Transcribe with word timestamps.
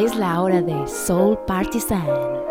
Es 0.00 0.16
la 0.16 0.40
hora 0.40 0.62
de 0.62 0.88
Soul 0.88 1.36
Partisan. 1.46 2.49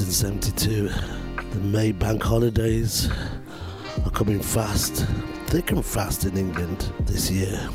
In 0.00 0.10
72. 0.10 0.88
The 0.88 1.60
May 1.60 1.92
bank 1.92 2.22
holidays 2.22 3.08
are 4.04 4.10
coming 4.10 4.40
fast, 4.40 5.06
thick 5.46 5.70
and 5.70 5.84
fast 5.84 6.24
in 6.24 6.36
England 6.36 6.92
this 7.00 7.30
year. 7.30 7.68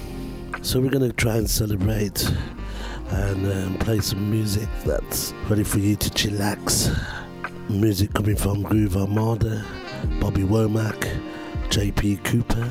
So 0.61 0.81
we're 0.81 0.89
going 0.89 1.07
to 1.07 1.15
try 1.15 1.37
and 1.37 1.49
celebrate 1.49 2.29
and 3.09 3.51
um, 3.51 3.77
play 3.77 3.99
some 3.99 4.29
music 4.29 4.67
that's 4.85 5.33
ready 5.49 5.63
for 5.63 5.79
you 5.79 5.95
to 5.95 6.09
chillax. 6.09 6.93
Music 7.69 8.13
coming 8.13 8.35
from 8.35 8.63
Groove 8.63 8.97
Armada, 8.97 9.63
Bobby 10.19 10.41
Womack, 10.41 11.21
JP 11.69 12.23
Cooper. 12.25 12.69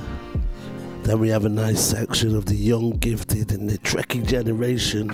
Then 1.09 1.21
we 1.21 1.31
have 1.31 1.47
a 1.47 1.49
nice 1.49 1.81
section 1.81 2.37
of 2.37 2.45
the 2.45 2.55
young, 2.55 2.91
gifted, 2.91 3.51
and 3.53 3.71
the 3.71 3.79
trekking 3.79 4.27
generation 4.27 5.09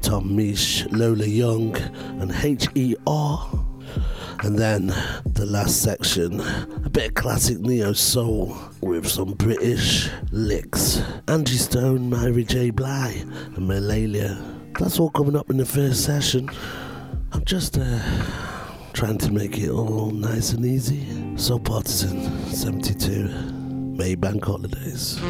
Tom 0.00 0.30
Misch, 0.30 0.90
Lola 0.90 1.26
Young, 1.26 1.76
and 2.22 2.32
H.E.R. 2.32 3.66
And 4.42 4.58
then 4.58 4.86
the 5.26 5.44
last 5.44 5.82
section, 5.82 6.40
a 6.40 6.88
bit 6.88 7.08
of 7.08 7.14
classic 7.16 7.60
neo 7.60 7.92
soul 7.92 8.56
with 8.80 9.06
some 9.06 9.32
British 9.34 10.08
licks. 10.32 11.02
Angie 11.28 11.58
Stone, 11.58 12.08
Mary 12.08 12.42
J. 12.42 12.70
Blige, 12.70 13.20
and 13.20 13.68
Mahalia. 13.68 14.42
That's 14.78 14.98
all 14.98 15.10
coming 15.10 15.36
up 15.36 15.50
in 15.50 15.58
the 15.58 15.66
first 15.66 16.02
session. 16.02 16.48
I'm 17.32 17.44
just 17.44 17.76
uh, 17.76 18.00
trying 18.94 19.18
to 19.18 19.30
make 19.30 19.58
it 19.58 19.68
all 19.68 20.12
nice 20.12 20.52
and 20.52 20.64
easy. 20.64 21.36
Soul 21.36 21.60
Partisan 21.60 22.46
72, 22.46 23.59
May 24.00 24.14
Bank 24.14 24.42
Holidays. 24.46 25.20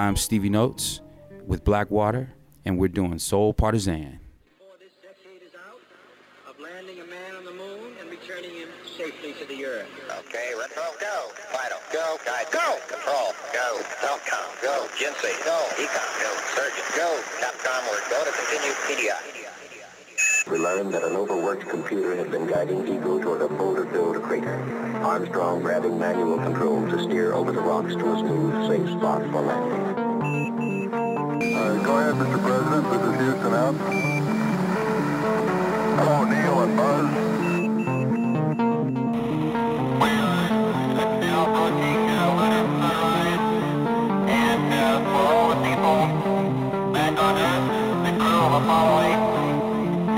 I'm 0.00 0.16
Stevie 0.16 0.48
Notes 0.48 1.02
with 1.44 1.62
Blackwater, 1.62 2.32
and 2.64 2.78
we're 2.78 2.88
doing 2.88 3.18
Soul 3.18 3.52
Partisan. 3.52 4.18
this 4.80 4.96
decade 4.96 5.44
is 5.44 5.52
out 5.52 5.76
of 6.48 6.58
landing 6.58 7.00
a 7.00 7.04
man 7.04 7.36
on 7.36 7.44
the 7.44 7.52
moon 7.52 7.92
and 8.00 8.08
returning 8.08 8.48
him 8.48 8.70
safely 8.96 9.34
to 9.36 9.44
the 9.44 9.60
Earth. 9.60 9.84
Okay, 10.24 10.56
retro, 10.56 10.88
go. 11.04 11.28
Vital, 11.52 11.84
go. 11.92 12.16
Guide, 12.24 12.48
go. 12.48 12.80
Control, 12.88 13.36
go. 13.52 13.68
Telcom, 14.00 14.48
go. 14.64 14.88
GNC, 14.96 15.36
go. 15.44 15.68
EECOM, 15.76 16.10
go. 16.24 16.32
Surgeon, 16.56 16.88
go. 16.96 17.20
Capcom, 17.44 17.84
word, 17.92 18.00
go 18.08 18.24
to 18.24 18.32
continue 18.32 18.72
PDI 18.88 19.39
we 20.50 20.58
learned 20.58 20.92
that 20.92 21.04
an 21.04 21.14
overworked 21.14 21.68
computer 21.68 22.16
had 22.16 22.30
been 22.30 22.46
guiding 22.46 22.80
Eagle 22.88 23.20
toward 23.20 23.40
a 23.40 23.48
boulder-filled 23.48 24.20
crater. 24.22 24.54
Armstrong 25.00 25.62
grabbing 25.62 25.96
manual 25.96 26.38
controls 26.38 26.90
to 26.90 27.04
steer 27.04 27.32
over 27.34 27.52
the 27.52 27.60
rocks 27.60 27.94
to 27.94 28.12
a 28.12 28.18
smooth, 28.18 28.68
safe 28.68 28.88
spot 28.98 29.22
for 29.30 29.42
landing. 29.42 29.96
Uh, 31.54 31.82
go 31.84 31.98
ahead, 31.98 32.14
Mr. 32.14 32.42
President. 32.42 32.90
This 32.90 33.02
is 33.02 33.14
Houston 33.20 33.54
out. 33.54 33.74
Hello, 35.98 36.24
Neil 36.24 36.60
and 36.62 36.76
Buzz. 36.76 37.30
Following. 48.60 49.39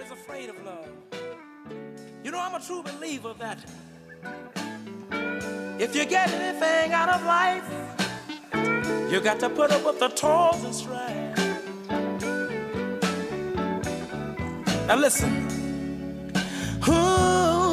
everybody's 0.00 0.12
afraid 0.12 0.48
of 0.48 0.64
love. 0.64 0.88
You 2.24 2.30
know, 2.30 2.40
I'm 2.40 2.54
a 2.54 2.60
true 2.64 2.82
believer 2.82 3.34
that 3.38 3.58
if 5.80 5.94
you 5.94 6.04
get 6.04 6.30
anything 6.30 6.92
out 6.92 7.08
of 7.08 7.24
life, 7.24 7.64
you 9.10 9.20
got 9.20 9.40
to 9.40 9.50
put 9.50 9.70
up 9.70 9.84
with 9.84 9.98
the 9.98 10.08
toils 10.08 10.64
and 10.64 10.74
strife. 10.74 11.36
Now 14.86 14.96
listen. 14.96 15.48
Ooh, 16.88 17.72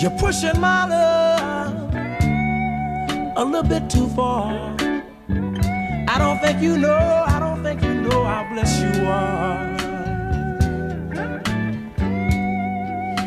you're 0.00 0.18
pushing 0.18 0.60
my 0.60 0.86
love 0.88 1.94
a 3.36 3.44
little 3.44 3.62
bit 3.62 3.90
too 3.90 4.08
far. 4.08 4.52
I 6.08 6.18
don't 6.18 6.40
think 6.40 6.60
you 6.62 6.78
know, 6.78 7.24
I 7.26 7.38
don't 7.38 7.62
think 7.62 7.82
you 7.82 7.94
know 7.94 8.24
how 8.24 8.48
blessed 8.52 8.82
you 8.82 9.04
are. 9.06 9.69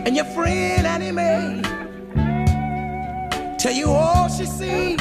And 0.05 0.17
your 0.17 0.25
friend 0.25 0.85
Annie 0.85 1.61
tell 3.57 3.71
you 3.71 3.89
all 3.89 4.27
she 4.27 4.45
see. 4.45 4.97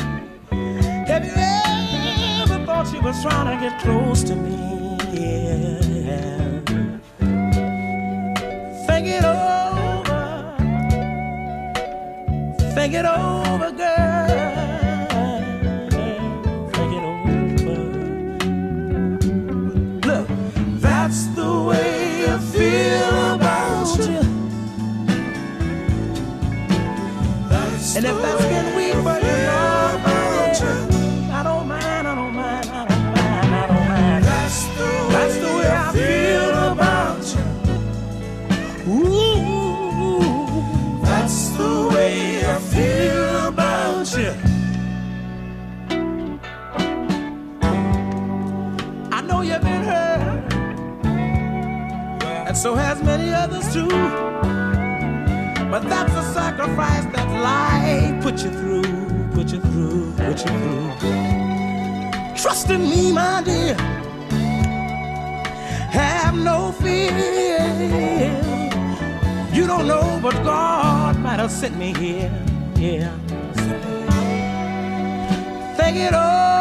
Have 1.09 1.25
you 1.25 1.33
ever 1.35 2.65
thought 2.65 2.87
she 2.89 3.01
was 3.01 3.21
trying 3.21 3.49
to 3.53 3.57
get 3.61 3.81
close 3.81 4.23
to 4.23 4.37
me? 4.37 4.97
Yeah. 5.13 6.61
Think 8.87 9.09
it 9.09 9.25
over. 9.25 10.55
Think 12.75 12.95
it 12.95 13.05
over, 13.05 13.72
And 28.05 28.17
if 28.17 28.21
that's 28.21 28.45
been 28.47 28.75
weak 28.75 28.95
for 28.95 29.01
you, 29.01 29.05
I 29.31 29.33
don't 29.95 30.03
mind, 30.03 30.57
I 31.31 31.43
don't 31.45 31.69
mind, 31.69 32.09
I 32.09 32.15
don't 32.17 32.35
mind, 32.35 32.69
I 33.55 33.67
don't 33.69 33.89
mind. 33.89 34.25
That's 34.25 34.65
the 34.77 34.83
way, 34.83 35.09
that's 35.13 35.37
the 35.37 35.47
way 35.47 35.71
I 35.71 35.93
feel 35.93 36.73
about 36.73 37.25
you. 37.33 37.45
Ooh, 38.93 41.01
that's 41.05 41.49
the 41.51 41.89
way 41.95 42.45
I 42.45 42.59
feel 42.59 43.47
about 43.47 44.17
you. 44.19 44.35
I 49.13 49.21
know 49.21 49.43
you've 49.43 49.63
been 49.63 49.85
hurt, 49.85 50.53
and 52.49 52.57
so 52.57 52.75
has 52.75 53.01
many 53.01 53.33
others 53.33 53.73
too. 53.73 53.87
But 55.71 55.83
that's 55.89 56.13
a 56.13 56.23
sacrifice 56.35 57.02
put 58.23 58.45
you 58.45 58.51
through, 58.51 58.83
put 59.35 59.53
you 59.53 59.61
through, 59.61 60.13
put 60.13 60.39
you 60.45 60.53
through. 60.59 60.93
Trust 62.37 62.71
in 62.71 62.83
me, 62.83 63.13
my 63.13 63.43
dear. 63.45 63.75
Have 65.91 66.37
no 66.37 66.71
fear. 66.71 67.11
You 69.53 69.67
don't 69.67 69.89
know, 69.89 70.21
but 70.23 70.35
God 70.45 71.19
might 71.19 71.41
have 71.41 71.51
sent 71.51 71.77
me 71.77 71.93
here. 71.95 72.33
Yeah. 72.77 73.13
Think 75.77 75.97
it 75.97 76.15
over. 76.15 76.52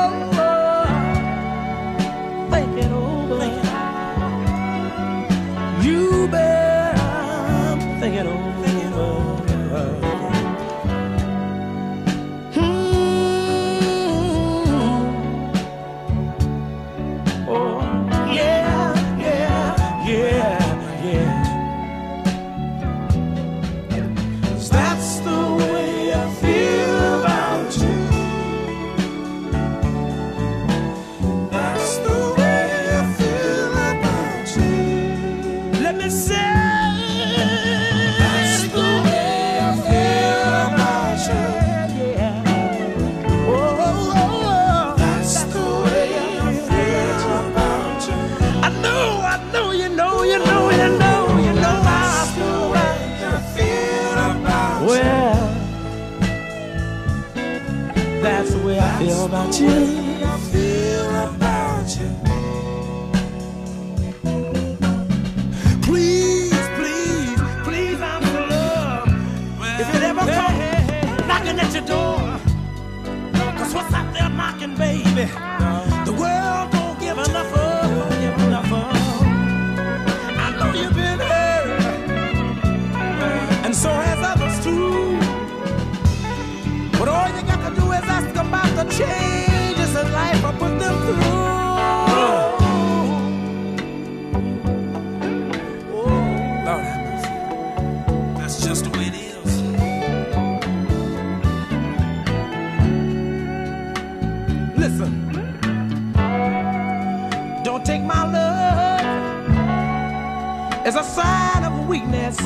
As 110.85 110.95
a 110.95 111.03
sign 111.03 111.63
of 111.63 111.87
weakness. 111.87 112.37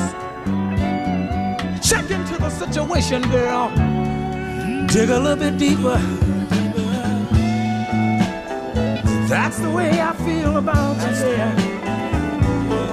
Check 1.88 2.10
into 2.10 2.36
the 2.38 2.50
situation, 2.50 3.22
girl. 3.30 3.70
Dig 4.86 5.10
a 5.10 5.18
little 5.18 5.36
bit 5.36 5.58
deeper. 5.58 5.98
That's 9.28 9.58
the 9.58 9.70
way 9.70 10.00
I 10.00 10.12
feel 10.12 10.56
about 10.56 10.96
you, 10.96 11.14
dear. 11.16 11.54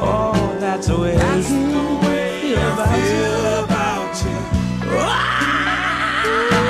Oh, 0.02 0.58
that's 0.60 0.88
the 0.88 0.98
way 1.00 1.16
that's 1.16 1.50
the 1.50 2.00
way 2.04 2.56
I 2.56 2.62
feel 2.64 2.74
about 2.74 2.98
you. 3.14 3.24
About 3.64 4.16
you. 4.22 4.34
That's 6.50 6.63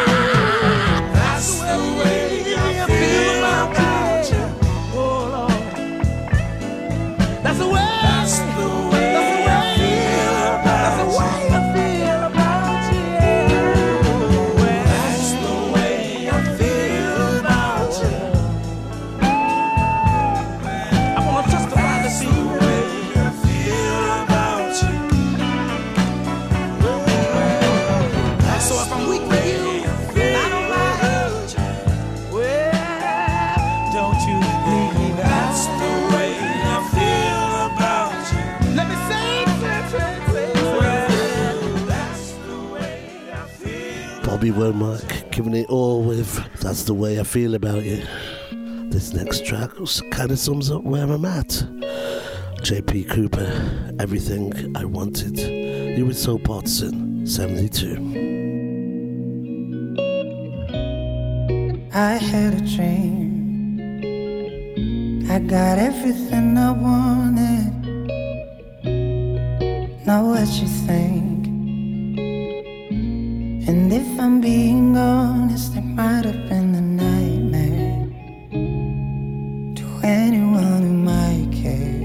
Bobby 44.44 44.60
Womack 44.60 45.32
giving 45.32 45.54
it 45.54 45.70
all 45.70 46.04
with 46.04 46.36
That's 46.60 46.84
the 46.84 46.94
Way 46.94 47.18
I 47.18 47.24
Feel 47.24 47.56
About 47.56 47.86
You. 47.86 48.04
This 48.90 49.14
next 49.14 49.46
track 49.46 49.70
kind 50.12 50.32
of 50.32 50.38
sums 50.38 50.70
up 50.70 50.84
where 50.84 51.06
I'm 51.06 51.24
at. 51.24 51.48
JP 52.58 53.10
Cooper, 53.10 53.94
Everything 54.02 54.76
I 54.76 54.84
Wanted. 54.84 55.40
You 55.40 56.06
with 56.06 56.18
Soul 56.18 56.40
Partisan, 56.40 57.26
72. 57.26 57.96
I 61.94 62.16
had 62.16 62.56
a 62.56 62.62
dream. 62.76 63.80
I 65.32 65.40
got 65.40 65.78
everything 65.78 66.58
I 66.58 66.72
wanted. 66.72 67.72
Know 70.06 70.26
what 70.26 70.50
you 70.50 70.68
think. 70.68 71.33
And 73.66 73.94
if 73.94 74.20
I'm 74.20 74.42
being 74.42 74.98
honest, 74.98 75.76
it 75.76 75.82
might 75.82 76.26
have 76.26 76.50
been 76.50 76.76
a 76.76 76.82
nightmare 76.82 78.10
to 79.80 79.86
anyone 80.04 80.82
who 80.88 80.94
might 81.12 81.48
care. 81.62 82.04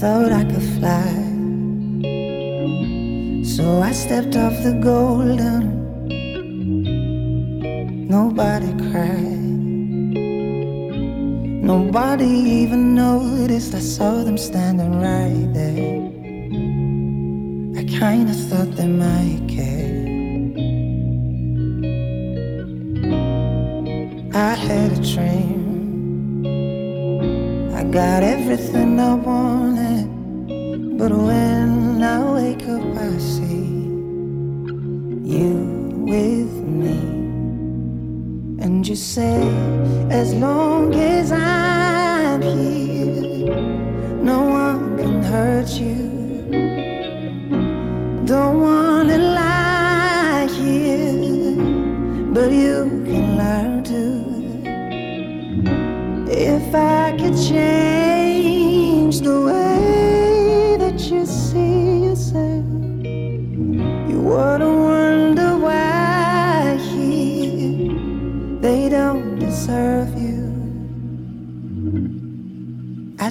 Thought 0.00 0.32
I 0.32 0.44
could 0.50 0.68
fly. 0.78 1.12
So 3.44 3.80
I 3.80 3.92
stepped 3.92 4.34
off 4.34 4.60
the 4.64 4.72
golden. 4.82 5.62
Nobody 8.08 8.72
cried. 8.90 9.42
Nobody 11.72 12.26
even 12.26 12.96
noticed. 12.96 13.74
I 13.74 13.80
saw 13.80 14.24
them 14.24 14.36
standing 14.36 15.00
right 15.00 15.54
there. 15.54 16.11
Kinda 18.02 18.34
thought 18.48 18.72
they 18.74 18.88
might 18.88 19.42
care. 19.46 19.94
I 24.34 24.54
had 24.66 24.90
a 24.98 25.00
dream. 25.12 26.42
I 27.72 27.84
got 27.84 28.24
everything 28.24 28.98
I 28.98 29.14
wanted. 29.14 30.08
But 30.98 31.12
when 31.12 31.51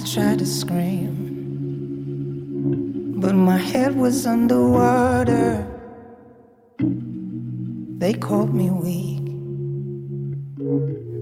tried 0.04 0.38
to 0.40 0.46
scream, 0.46 1.14
but 3.20 3.34
my 3.34 3.56
head 3.56 3.96
was 3.96 4.26
underwater. 4.26 5.66
They 7.98 8.12
called 8.14 8.52
me 8.52 8.68
weak. 8.70 9.22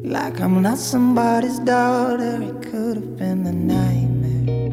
Like 0.05 0.41
I'm 0.41 0.63
not 0.63 0.79
somebody's 0.79 1.59
daughter, 1.59 2.41
it 2.43 2.63
could 2.63 2.97
have 2.97 3.17
been 3.19 3.47
a 3.47 3.53
nightmare. 3.53 4.71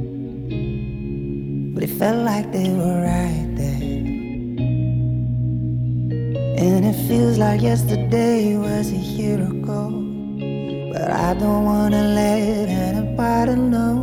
But 1.74 1.84
it 1.84 1.90
felt 1.90 2.24
like 2.24 2.52
they 2.54 2.70
were 2.70 3.02
right 3.02 3.56
there. 3.56 3.84
And 6.66 6.86
it 6.86 6.96
feels 7.08 7.38
like 7.38 7.62
yesterday 7.62 8.56
was 8.56 8.90
a 8.92 8.96
year 8.96 9.42
ago. 9.42 10.07
But 10.98 11.12
I 11.12 11.36
don't 11.36 11.64
wanna 11.64 12.02
let 12.16 12.70
anybody 12.70 13.56
know. 13.56 13.94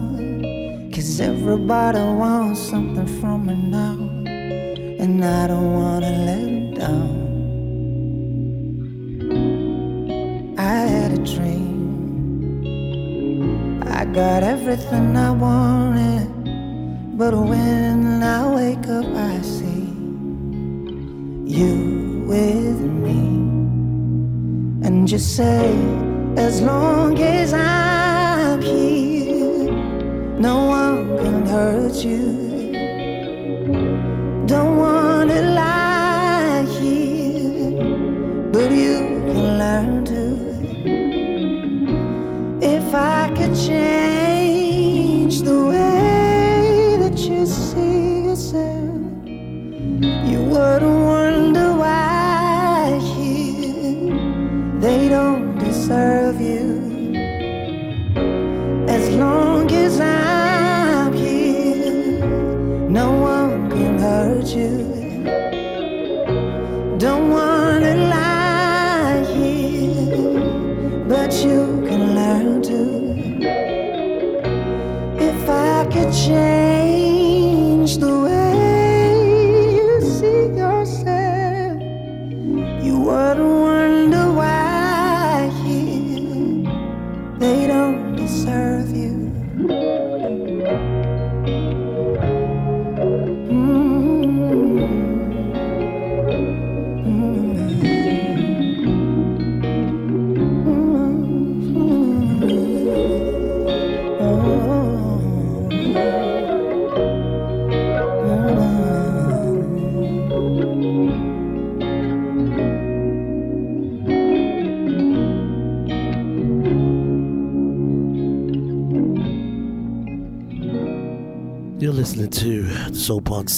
Cause 0.94 1.18
everybody 1.20 1.98
wants 1.98 2.60
something 2.70 3.08
from 3.18 3.46
me 3.46 3.54
now. 3.54 3.96
And 5.02 5.24
I 5.24 5.48
don't 5.48 5.72
wanna 5.74 6.12
let 6.28 6.44
them 6.44 6.74
down. 6.80 7.10
I 10.56 10.76
had 10.94 11.10
a 11.18 11.22
dream. 11.32 11.74
I 13.98 14.04
got 14.04 14.44
everything 14.44 15.16
I 15.16 15.30
wanted. 15.32 16.28
But 17.18 17.34
when 17.34 18.22
I 18.22 18.54
wake 18.54 18.86
up, 18.86 19.06
I 19.32 19.40
see 19.40 19.88
you 21.58 21.74
with 22.28 22.80
me. 23.04 23.20
And 24.86 25.10
you 25.10 25.18
say, 25.18 26.03
as 26.36 26.60
long 26.60 27.18
as 27.20 27.52
I'm 27.52 28.60
here, 28.60 29.70
no 30.38 30.64
one 30.66 31.16
can 31.18 31.46
hurt 31.46 32.04
you. 32.04 32.42
Don't 34.46 34.76
wanna 34.76 35.03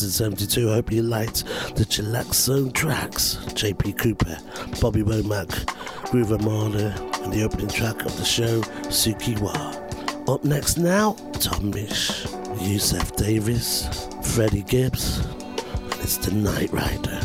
1972. 0.06 0.68
Hope 0.68 0.92
you 0.92 1.02
liked 1.02 1.44
the 1.74 1.84
Chillax 1.84 2.34
Zone 2.34 2.70
tracks. 2.70 3.38
JP 3.54 3.98
Cooper, 3.98 4.38
Bobby 4.80 5.02
Womack, 5.02 5.66
Groove 6.10 6.30
Armada, 6.30 6.94
and 7.22 7.32
the 7.32 7.42
opening 7.42 7.66
track 7.68 8.04
of 8.04 8.16
the 8.16 8.24
show, 8.24 8.60
Sukiwa. 8.88 10.28
Up 10.28 10.44
next 10.44 10.78
now, 10.78 11.14
Tom 11.40 11.72
Misch, 11.72 12.26
Yussef 12.58 13.16
Dayes, 13.16 13.88
Freddie 14.34 14.62
Gibbs. 14.62 15.26
It's 16.02 16.18
the 16.18 16.32
Night 16.32 16.72
Rider. 16.72 17.20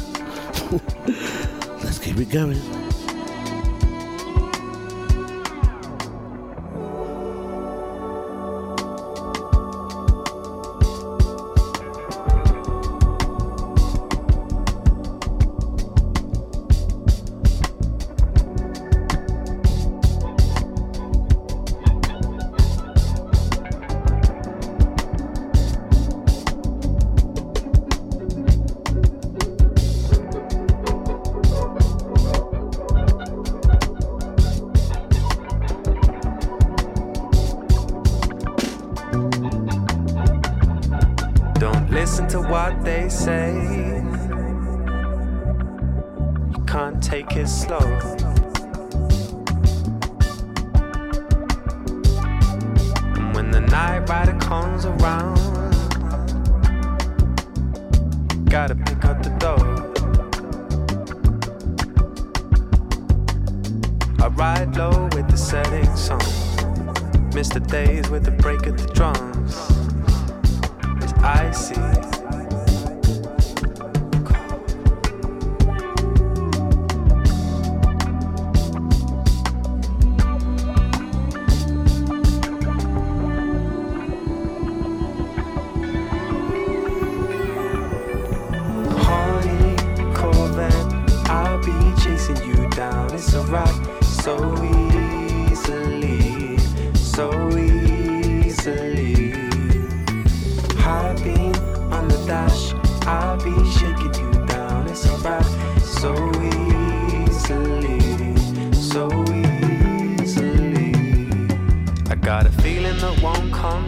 Let's 1.83 1.99
keep 1.99 2.17
it 2.17 2.29
going. 2.31 2.80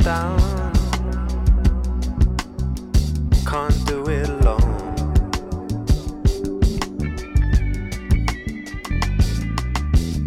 down. 0.03 0.37
Can't 3.45 3.85
do 3.85 4.05
it 4.09 4.27
alone. 4.27 4.73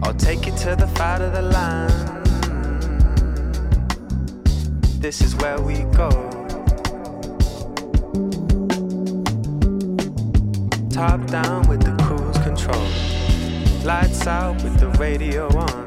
I'll 0.02 0.14
take 0.14 0.46
you 0.46 0.56
to 0.56 0.76
the 0.76 0.90
fight 0.94 1.20
of 1.20 1.34
the 1.34 1.42
land. 1.42 2.26
This 5.02 5.20
is 5.20 5.36
where 5.36 5.60
we 5.60 5.82
go. 5.94 6.08
Top 10.88 11.26
down 11.26 11.68
with 11.68 11.82
the 11.82 11.94
cruise 12.02 12.38
control. 12.38 12.88
Lights 13.84 14.26
out 14.26 14.54
with 14.62 14.80
the 14.80 14.88
radio 14.98 15.48
on. 15.48 15.85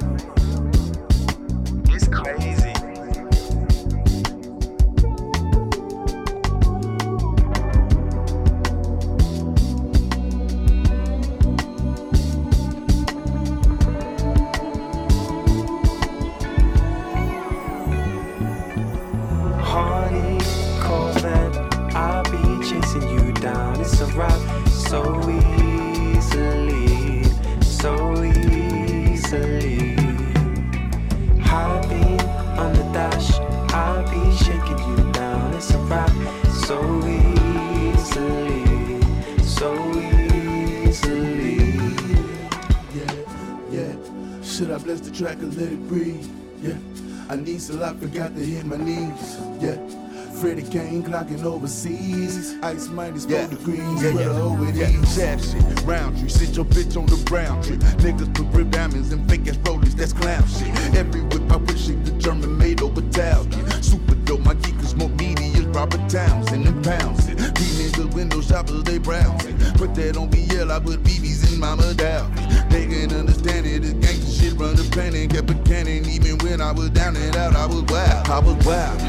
Clocking 51.09 51.43
overseas. 51.43 52.55
Ice 52.61 52.87
minus 52.89 53.25
four 53.25 53.33
Yeah. 53.33 53.47
degrees. 53.47 53.79
Yeah, 53.79 54.09
yeah, 54.09 54.69
it 54.69 54.75
yeah. 54.75 55.01
is. 55.01 55.15
Jab 55.15 55.39
shit, 55.41 55.81
round 55.85 56.19
tree, 56.19 56.29
sit 56.29 56.55
your 56.55 56.65
bitch 56.65 56.95
on 56.97 57.05
the 57.07 57.17
brown 57.25 57.61
tree. 57.63 57.77
Niggas 58.03 58.33
put 58.33 58.45
rib 58.55 58.71
diamonds 58.71 59.11
and 59.11 59.27
fake 59.29 59.47
ass 59.47 59.57
rollies, 59.57 59.95
that's 59.95 60.13
clown 60.13 60.43
shit. 60.47 60.69
Every 60.95 61.21
whip 61.21 61.51
I 61.51 61.57
wish 61.57 61.89
it 61.89 62.05
the 62.05 62.11
German 62.11 62.57
made 62.57 62.81
over 62.81 63.01
Italian. 63.01 63.81
Super 63.81 64.15
dope, 64.25 64.41
my 64.45 64.53
geek 64.55 64.75
is 64.81 64.95
more 64.95 65.09
as 65.19 65.65
Robert 65.75 66.07
Townsend 66.09 66.67
and 66.67 66.83
pounds 66.83 67.27
it. 67.27 67.37
These 67.55 67.91
niggas 67.91 68.13
window 68.13 68.41
shoppers, 68.41 68.83
they 68.83 68.99
browsing. 68.99 69.57
Put 69.77 69.95
that 69.95 70.15
on 70.15 70.29
BL, 70.29 70.71
I 70.71 70.79
put 70.79 71.01
BBs 71.03 71.51
in 71.51 71.59
Mama 71.59 71.93
Dow. 71.95 72.29
They 72.69 72.85
can 72.85 73.11
understand 73.13 73.65
it, 73.65 73.81
this 73.81 73.93
gangsta 73.93 74.41
shit 74.41 74.53
run 74.59 74.75
the 74.75 74.83
planet. 74.91 75.31
Kept 75.31 75.49
a 75.49 75.55
cannon, 75.69 76.05
even 76.07 76.37
when 76.39 76.61
I 76.61 76.71
was 76.71 76.91
down 76.91 77.15
and 77.15 77.35
out, 77.35 77.55
I 77.55 77.65
was 77.65 77.81
wild. 77.83 78.27
I 78.29 78.39
was 78.39 78.65
wild. 78.65 79.08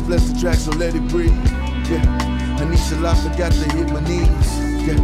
Just 0.00 0.08
bless 0.08 0.32
the 0.32 0.40
track, 0.40 0.56
so 0.56 0.70
let 0.72 0.94
it 0.94 1.06
breathe. 1.08 1.28
Yeah, 1.90 2.00
Anisha 2.58 2.98
La 3.02 3.12
forgot 3.14 3.52
to 3.52 3.68
hit 3.76 3.92
my 3.92 4.00
knees. 4.00 4.50
Yeah, 4.86 4.96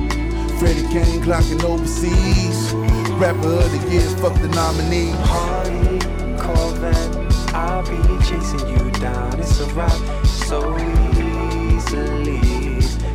Freddie 0.59 0.89
Kane 0.89 1.21
clocking 1.21 1.63
overseas. 1.65 2.73
Rapper 3.21 3.61
of 3.61 3.71
the 3.73 3.79
year, 3.93 4.09
fuck 4.17 4.33
the 4.41 4.49
nominee. 4.49 5.13
Hardy, 5.29 5.99
Corvette, 6.41 7.15
I'll 7.55 7.83
be 7.83 7.99
chasing 8.25 8.67
you 8.71 8.91
down. 8.93 9.39
It's 9.39 9.61
a 9.61 9.67
rock 9.75 10.01
so 10.25 10.75
easily, 10.79 12.41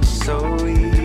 so 0.03 0.67
easily. 0.67 1.01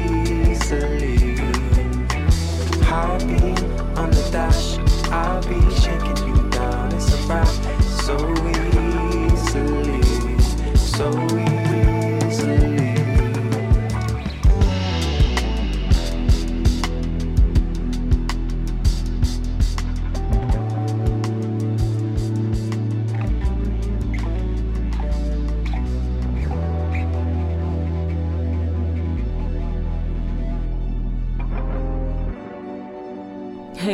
Beam 3.27 3.57
on 3.97 4.11
the 4.11 4.29
dash, 4.31 4.77
I'll 5.11 5.41
be 5.49 5.59
shaking 5.77 6.19
you 6.29 6.51
down. 6.51 6.93
It's 6.93 7.15
a 7.15 7.17
rock 7.29 7.49
so 8.05 8.17
Hey, 10.97 11.03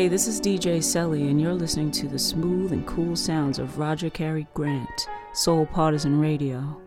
this 0.06 0.28
is 0.28 0.40
DJ 0.40 0.78
Selly, 0.78 1.28
and 1.28 1.40
you're 1.40 1.52
listening 1.52 1.90
to 1.90 2.06
the 2.06 2.18
smooth 2.18 2.72
and 2.72 2.86
cool 2.86 3.16
sounds 3.16 3.58
of 3.58 3.76
Roger 3.76 4.08
Cary 4.08 4.46
Grant, 4.54 5.08
Soul 5.32 5.66
Partisan 5.66 6.20
Radio 6.20 6.80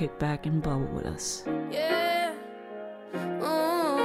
kick 0.00 0.18
back 0.18 0.46
and 0.46 0.62
bubble 0.62 0.86
with 0.94 1.04
us. 1.04 1.44
Yeah. 1.70 2.32
Uh. 3.42 4.00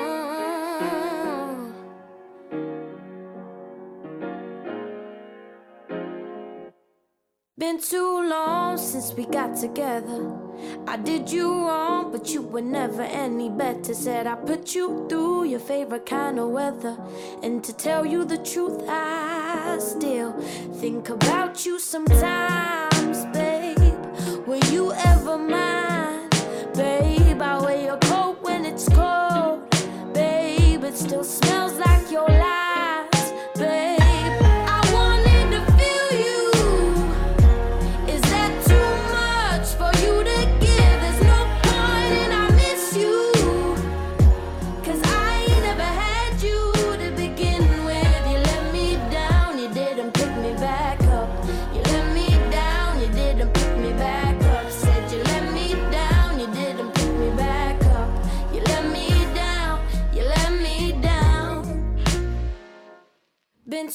Been 7.58 7.80
too 7.80 8.28
long 8.30 8.78
since 8.78 9.14
we 9.14 9.26
got 9.26 9.56
together. 9.56 10.38
I 10.86 10.98
did 10.98 11.32
you 11.32 11.48
wrong, 11.66 12.12
but 12.12 12.30
you 12.34 12.42
were 12.42 12.60
never 12.60 13.04
any 13.04 13.50
better. 13.50 13.94
Said 13.94 14.28
I 14.28 14.36
put 14.36 14.76
you 14.76 15.06
through 15.08 15.46
your 15.46 15.62
favorite 15.62 16.06
kind 16.06 16.40
of 16.40 16.50
weather. 16.50 16.98
And 17.42 17.64
to 17.64 17.72
tell 17.72 18.06
you 18.06 18.26
the 18.26 18.40
truth, 18.40 18.84
I 18.90 19.78
still 19.80 20.34
think 20.82 21.08
about 21.08 21.66
you 21.66 21.80
sometimes, 21.80 23.24
babe. 23.28 23.96
Were 24.46 24.66
you 24.74 24.92
ever 24.92 25.38
mine? 25.38 25.75
Babe, 26.76 27.42
I 27.42 27.58
wear 27.62 27.82
your 27.82 27.98
coat 28.00 28.38
when 28.42 28.66
it's 28.66 28.90
cold. 28.90 29.62
Babe, 30.14 30.84
it 30.84 30.98
still 30.98 31.24
smells 31.24 31.74
like 31.80 32.12
your 32.12 32.28
lies. 32.28 33.32
Babe. 33.56 34.02
You. 36.12 36.52
Is 38.08 38.22
that 38.24 38.52
too 38.68 38.92
much 39.16 39.68
for 39.80 39.92
you 40.06 40.25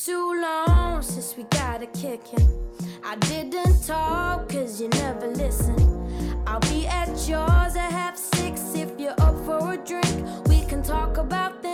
too 0.04 0.40
long 0.40 1.02
since 1.02 1.36
we 1.36 1.42
got 1.44 1.82
a 1.82 1.86
kicking. 1.86 2.48
I 3.04 3.16
didn't 3.16 3.86
talk 3.86 4.48
cause 4.48 4.80
you 4.80 4.88
never 4.88 5.26
listen. 5.26 5.76
I'll 6.46 6.60
be 6.60 6.86
at 6.86 7.08
yours 7.28 7.76
at 7.76 7.92
half 7.92 8.16
six 8.16 8.74
if 8.74 8.98
you're 8.98 9.20
up 9.20 9.36
for 9.44 9.74
a 9.74 9.76
drink. 9.76 10.48
We 10.48 10.64
can 10.64 10.82
talk 10.82 11.18
about 11.18 11.62
this. 11.62 11.69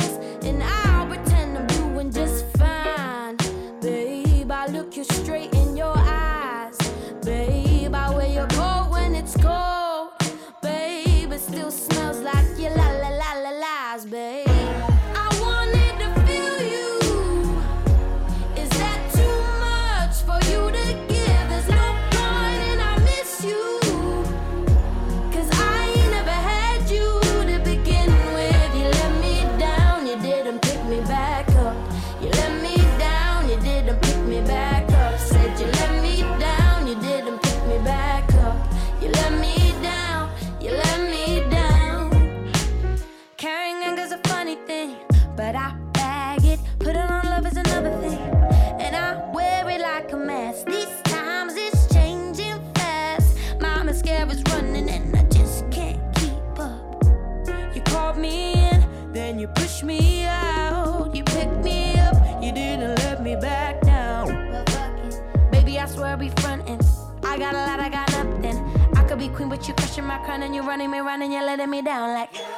my 70.07 70.19
crown 70.19 70.43
and 70.43 70.55
you 70.55 70.63
running 70.63 70.91
me, 70.91 70.99
running, 71.01 71.33
you're 71.33 71.45
letting 71.45 71.71
me 71.71 71.83
down 71.83 72.13
like. 72.15 72.56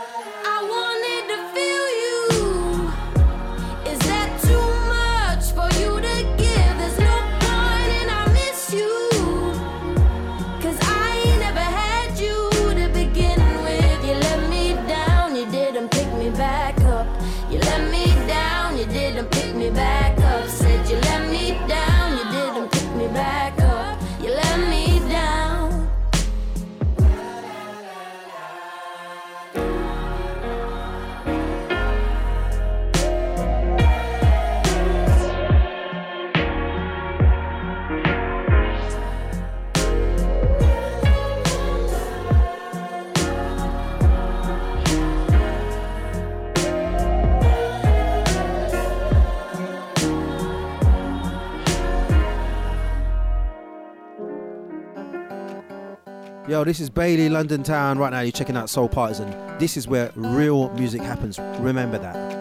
Yo, 56.48 56.64
this 56.64 56.80
is 56.80 56.88
Bailey, 56.88 57.28
London 57.28 57.62
Town. 57.62 57.98
Right 57.98 58.10
now, 58.10 58.20
you're 58.20 58.32
checking 58.32 58.56
out 58.56 58.70
Soul 58.70 58.88
Partisan. 58.88 59.30
This 59.58 59.76
is 59.76 59.86
where 59.86 60.10
real 60.14 60.70
music 60.70 61.02
happens. 61.02 61.38
Remember 61.58 61.98
that. 61.98 62.37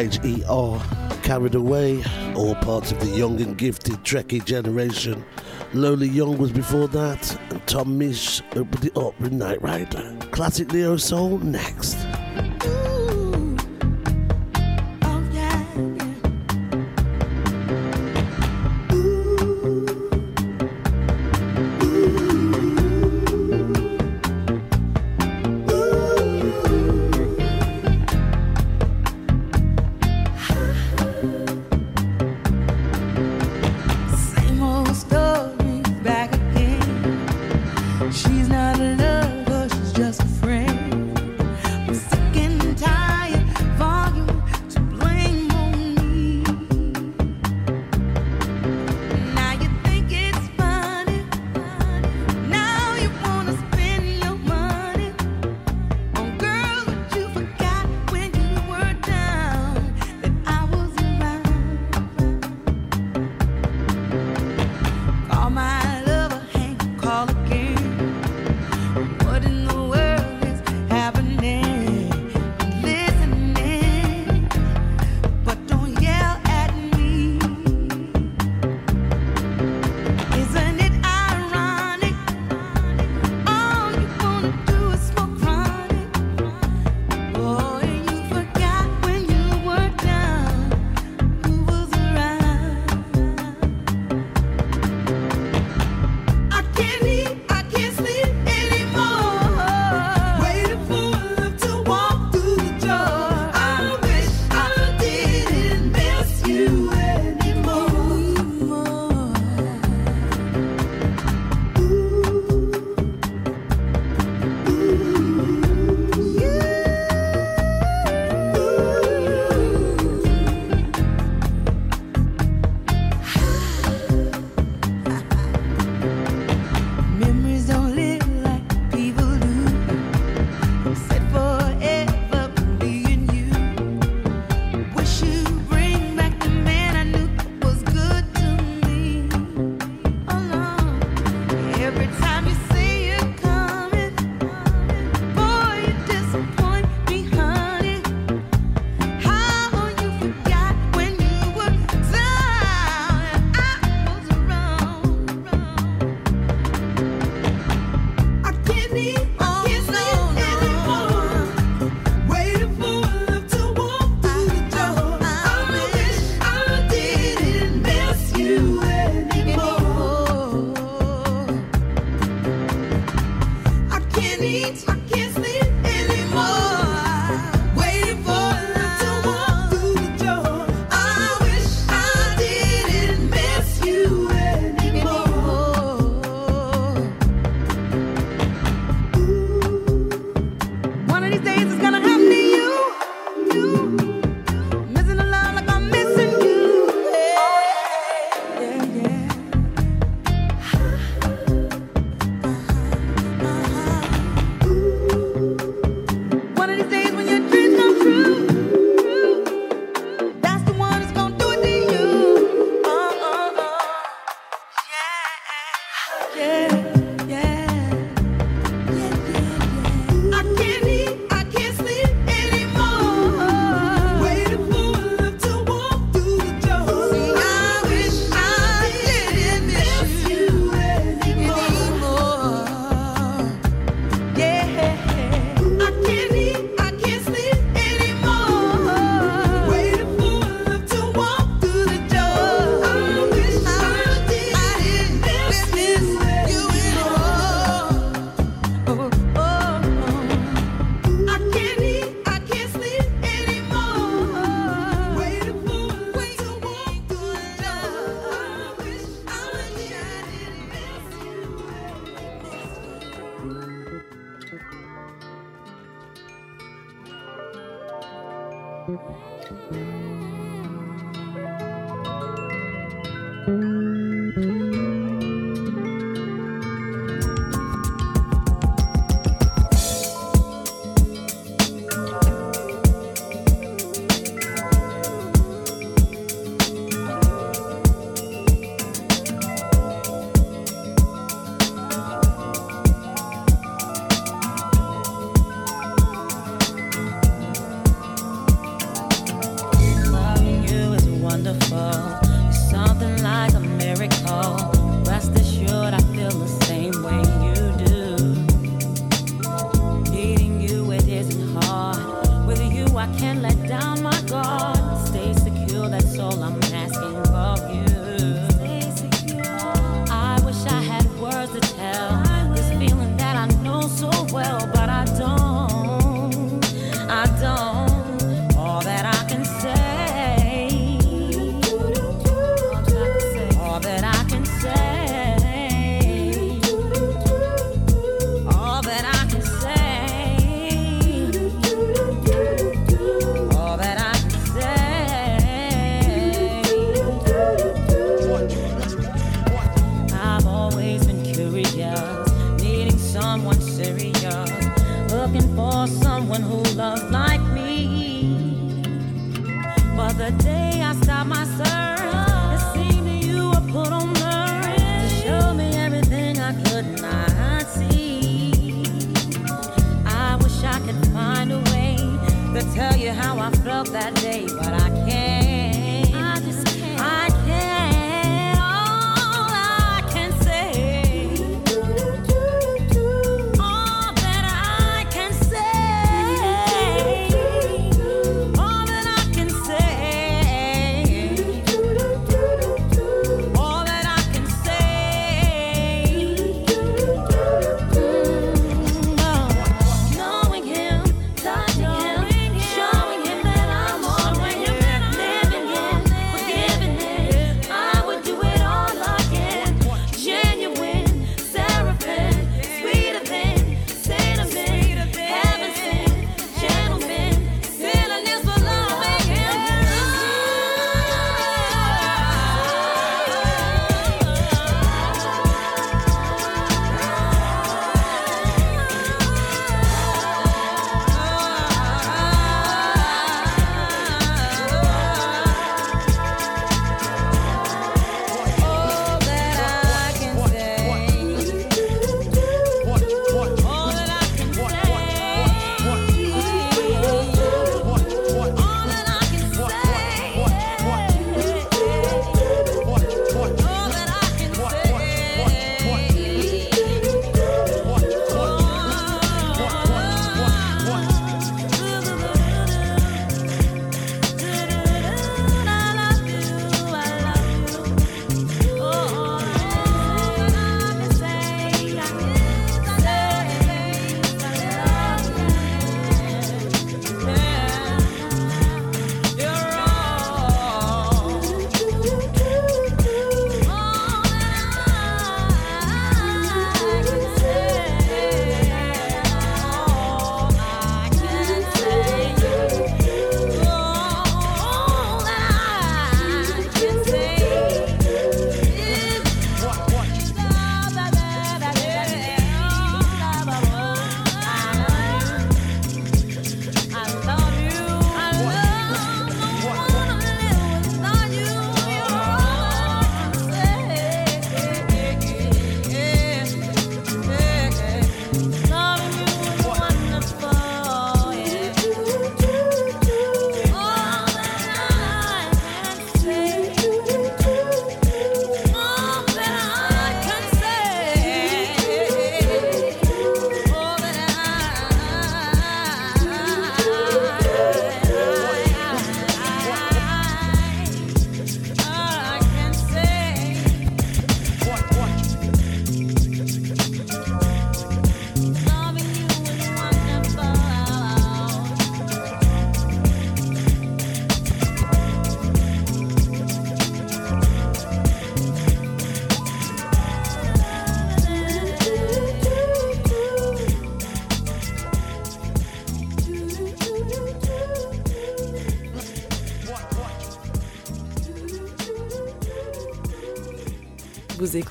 H-E-R, 0.00 0.82
Carried 1.22 1.54
Away, 1.54 2.02
all 2.34 2.54
parts 2.54 2.90
of 2.90 2.98
the 3.00 3.18
young 3.18 3.38
and 3.42 3.58
gifted 3.58 3.96
Trekkie 3.96 4.42
generation. 4.42 5.22
Lola 5.74 6.06
Young 6.06 6.38
was 6.38 6.50
before 6.50 6.88
that, 6.88 7.38
and 7.50 7.66
Tom 7.66 7.98
Misch 7.98 8.40
opened 8.56 8.86
it 8.86 8.96
up 8.96 9.20
with 9.20 9.32
Night 9.32 9.60
Rider. 9.60 10.16
Classic 10.30 10.72
neo 10.72 10.96
soul 10.96 11.36
next. 11.40 11.79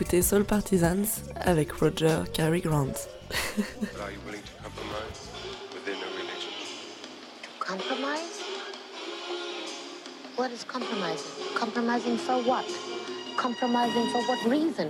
écouté 0.10 0.24
Soul 0.24 0.44
Partisans 0.44 1.06
avec 1.36 1.72
Roger 1.74 2.24
Cary 2.34 2.62
Grant. 2.62 2.96
compromise? 7.60 8.42
What 10.36 10.50
is 10.52 10.64
compromising? 10.64 11.30
Compromising 11.54 12.18
for 12.18 12.42
what? 12.42 12.66
Compromising 13.38 14.10
for 14.10 14.22
what 14.24 14.44
reason? 14.50 14.90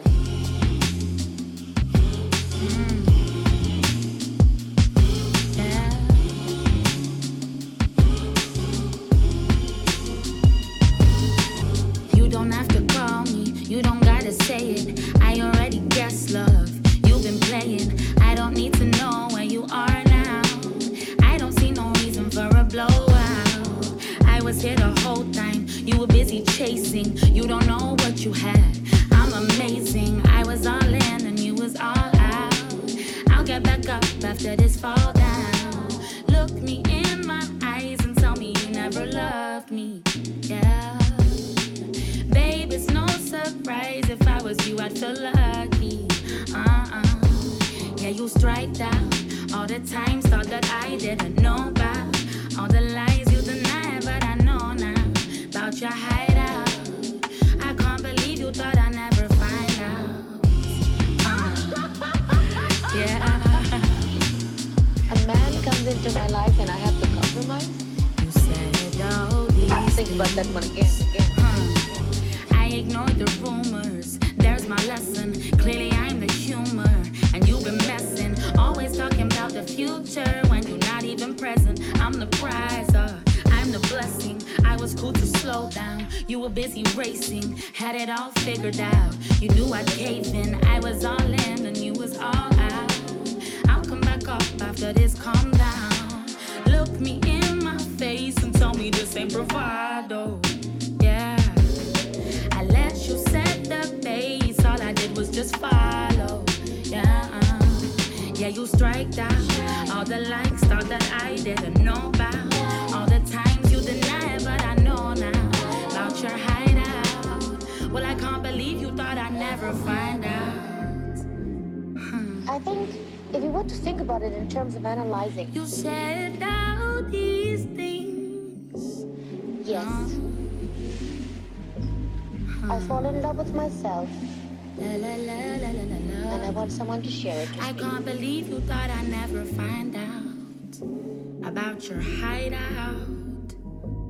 Your 141.88 142.02
hideout. 142.02 143.54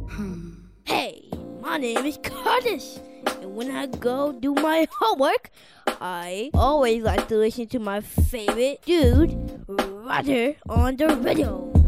Hmm. 0.09 0.53
Hey, 0.85 1.29
my 1.61 1.77
name 1.77 2.05
is 2.05 2.17
Curtis. 2.23 2.99
And 3.41 3.55
when 3.55 3.69
I 3.69 3.85
go 3.85 4.31
do 4.31 4.53
my 4.55 4.87
homework, 4.99 5.51
I 6.01 6.49
always 6.53 7.03
like 7.03 7.27
to 7.27 7.35
listen 7.35 7.67
to 7.67 7.79
my 7.79 8.01
favorite 8.01 8.81
dude, 8.85 9.65
Roger, 9.67 10.55
on 10.67 10.95
the 10.95 11.15
radio. 11.17 11.78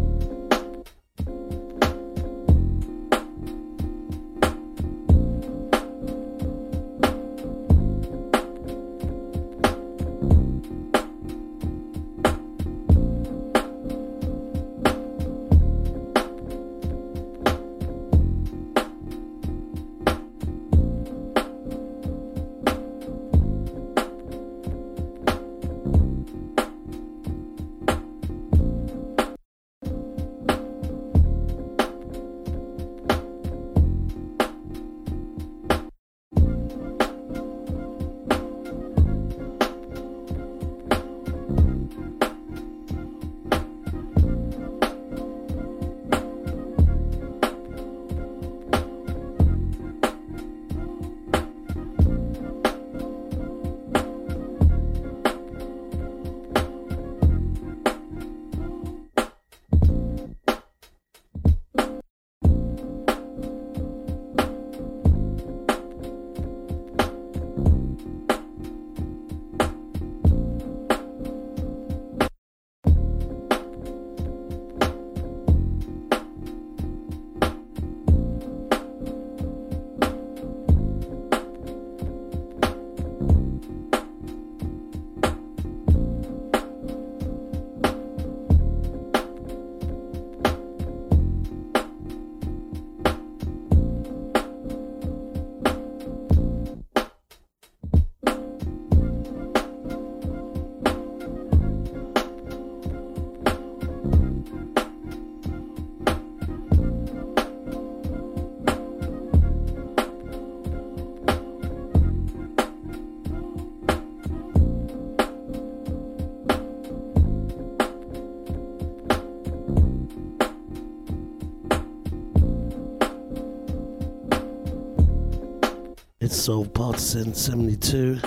Soul 126.52 126.66
Partisan 126.66 127.34
72, 127.34 128.20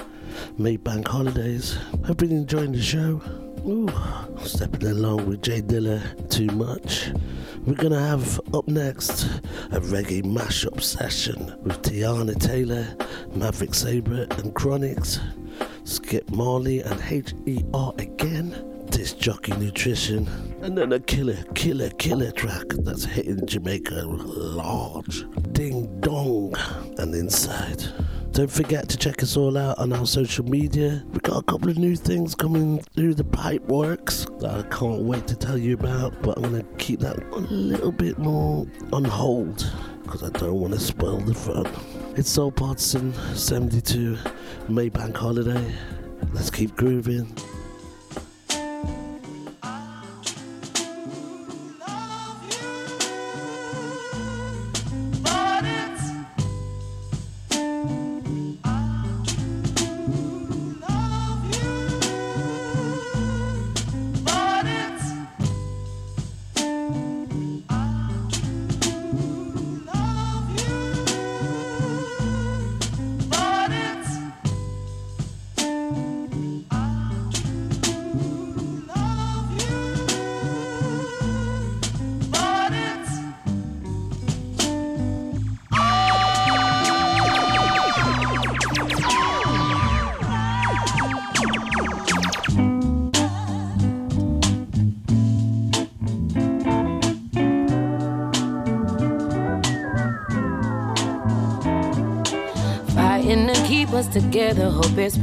May 0.57 0.79
Bank 0.79 1.07
Holidays. 1.07 1.77
I've 2.09 2.16
been 2.16 2.33
enjoying 2.33 2.72
the 2.72 2.81
show. 2.81 3.20
Ooh, 3.66 3.87
stepping 4.47 4.89
along 4.89 5.29
with 5.29 5.43
J 5.43 5.61
Dilla 5.61 6.01
too 6.31 6.47
much. 6.57 7.11
We're 7.66 7.75
gonna 7.75 8.01
have 8.01 8.41
up 8.55 8.66
next 8.66 9.25
a 9.72 9.81
reggae 9.81 10.22
mashup 10.22 10.81
session 10.81 11.55
with 11.64 11.83
Teyana 11.83 12.41
Taylor, 12.41 12.97
Maverick 13.35 13.75
Sabre, 13.75 14.22
and 14.22 14.55
Chronixx, 14.55 15.20
Skip 15.85 16.31
Marley, 16.31 16.81
and 16.81 16.99
HER 16.99 17.93
again. 17.99 18.70
Disc 18.91 19.18
Jockey 19.18 19.53
Nutrition, 19.57 20.29
and 20.62 20.79
then 20.79 20.93
a 20.93 21.01
killer, 21.01 21.43
killer, 21.55 21.91
killer 21.91 22.31
track 22.31 22.66
that's 22.85 23.05
hitting 23.05 23.45
Jamaica 23.45 24.03
large. 24.05 25.25
Ding 25.53 26.01
Dong 26.01 26.55
and 26.99 27.12
Inside. 27.14 27.83
Don't 28.35 28.51
forget 28.51 28.89
to 28.89 28.97
check 28.97 29.22
us 29.22 29.37
all 29.37 29.57
out 29.57 29.78
on 29.78 29.93
our 29.93 30.05
social 30.05 30.45
media. 30.45 31.05
We've 31.12 31.22
got 31.22 31.39
a 31.39 31.43
couple 31.45 31.68
of 31.68 31.78
new 31.78 31.95
things 31.95 32.35
coming 32.35 32.80
through 32.97 33.14
the 33.14 33.22
pipe 33.22 33.64
works 33.68 34.26
that 34.41 34.51
I 34.51 34.62
can't 34.76 35.03
wait 35.03 35.28
to 35.28 35.37
tell 35.37 35.57
you 35.57 35.74
about, 35.74 36.20
but 36.20 36.37
I'm 36.37 36.43
gonna 36.43 36.64
keep 36.76 36.99
that 36.99 37.16
a 37.16 37.39
little 37.39 37.93
bit 37.93 38.18
more 38.18 38.66
on 38.93 39.05
hold 39.05 39.72
because 40.03 40.24
I 40.24 40.30
don't 40.30 40.55
want 40.55 40.74
to 40.74 40.80
spoil 40.80 41.18
the 41.18 41.32
fun. 41.32 41.68
It's 42.16 42.28
Soul 42.28 42.51
Partisan 42.51 43.14
72 43.37 44.18
Maybank 44.66 45.16
Holiday. 45.16 45.72
Let's 46.32 46.51
keep 46.51 46.74
grooving. 46.74 47.32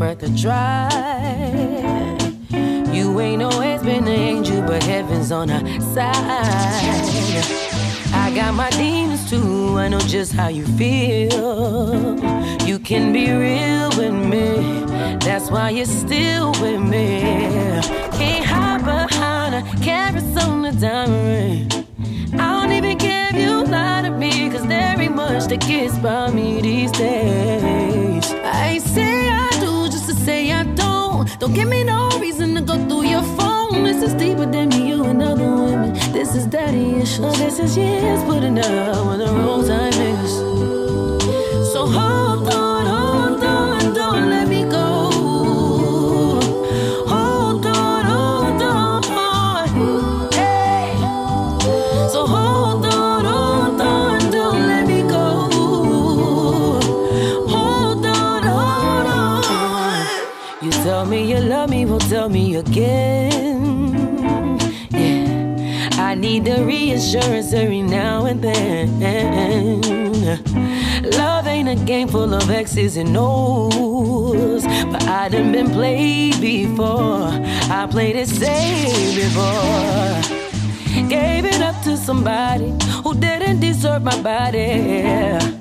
Worth 0.02 0.24
a 0.24 0.36
try. 0.36 0.90
You 2.92 3.20
ain't 3.20 3.44
always 3.44 3.84
been 3.84 4.08
an 4.08 4.20
angel, 4.32 4.64
but 4.64 4.82
heaven's 4.82 5.32
on 5.32 5.52
our 5.52 5.64
side. 5.94 7.46
I 8.12 8.32
got 8.34 8.56
my 8.56 8.72
demons 8.72 9.30
too. 9.30 9.78
I 9.78 9.90
know 9.90 10.00
just 10.00 10.34
how 10.34 10.48
you 10.48 10.66
feel. 10.76 12.18
You 12.66 12.80
can 12.80 13.14
be 13.14 13.32
real 13.32 13.90
with 13.90 14.18
me. 14.34 14.86
That's 15.20 15.52
why 15.52 15.70
you're 15.70 15.86
still 15.86 16.52
with 16.54 16.82
me. 16.82 17.22
Can't 18.18 18.46
hide 18.46 18.84
behind 18.84 19.54
a 19.54 19.62
carrots 19.84 20.36
on 20.44 20.64
the 20.64 20.72
diamond. 20.72 21.86
I 22.34 22.48
don't 22.60 22.72
even 22.72 22.98
care 22.98 23.30
if 23.30 23.36
you 23.36 23.66
lie 23.66 24.02
to 24.02 24.10
me, 24.10 24.50
cause 24.50 24.66
there 24.66 25.00
ain't 25.00 25.16
much 25.16 25.46
that 25.50 25.60
gets 25.60 25.96
by 26.00 26.32
me 26.32 26.60
these 26.60 26.92
days. 26.92 28.32
I 28.44 28.80
say 28.80 29.21
don't. 31.42 31.54
Give 31.54 31.68
me 31.68 31.84
no 31.84 32.10
reason 32.20 32.56
to 32.56 32.62
go 32.62 32.76
through 32.88 33.08
your 33.08 33.24
phone. 33.38 33.84
This 33.84 34.02
is 34.04 34.14
deeper 34.14 34.46
than 34.46 34.70
me, 34.70 34.90
you 34.90 35.04
and 35.04 35.22
other 35.22 35.50
women. 35.50 35.94
This 36.14 36.36
is 36.36 36.46
daddy 36.46 36.96
issues. 37.02 37.38
This 37.40 37.60
is 37.60 37.76
years 37.76 38.24
putting 38.24 38.58
out 38.60 39.06
when 39.08 39.20
the 39.20 39.26
wrong 39.26 39.66
time 39.68 39.94
is. 39.94 40.32
So 41.74 41.88
hold 41.88 42.31
me, 62.32 62.56
again. 62.56 63.92
Yeah, 64.92 65.90
I 65.94 66.16
need 66.16 66.46
the 66.46 66.64
reassurance 66.64 67.54
every 67.54 67.82
now 67.82 68.26
and 68.26 68.42
then. 68.42 69.82
Love 71.18 71.48
ain't 71.48 71.68
a 71.68 71.76
game 71.76 72.08
full 72.08 72.34
of 72.34 72.50
X's 72.50 72.96
and 72.96 73.16
O's, 73.18 74.64
but 74.64 75.04
I 75.08 75.28
done 75.30 75.52
been 75.52 75.70
played 75.72 76.40
before. 76.40 77.30
I 77.70 77.88
played 77.90 78.16
it 78.16 78.28
safe 78.28 79.16
before. 79.16 80.22
Gave 81.10 81.46
it 81.46 81.62
up 81.62 81.82
to 81.84 81.98
somebody 81.98 82.74
who 83.04 83.14
didn't 83.16 83.60
deserve 83.60 84.04
my 84.04 84.22
body. 84.22 85.60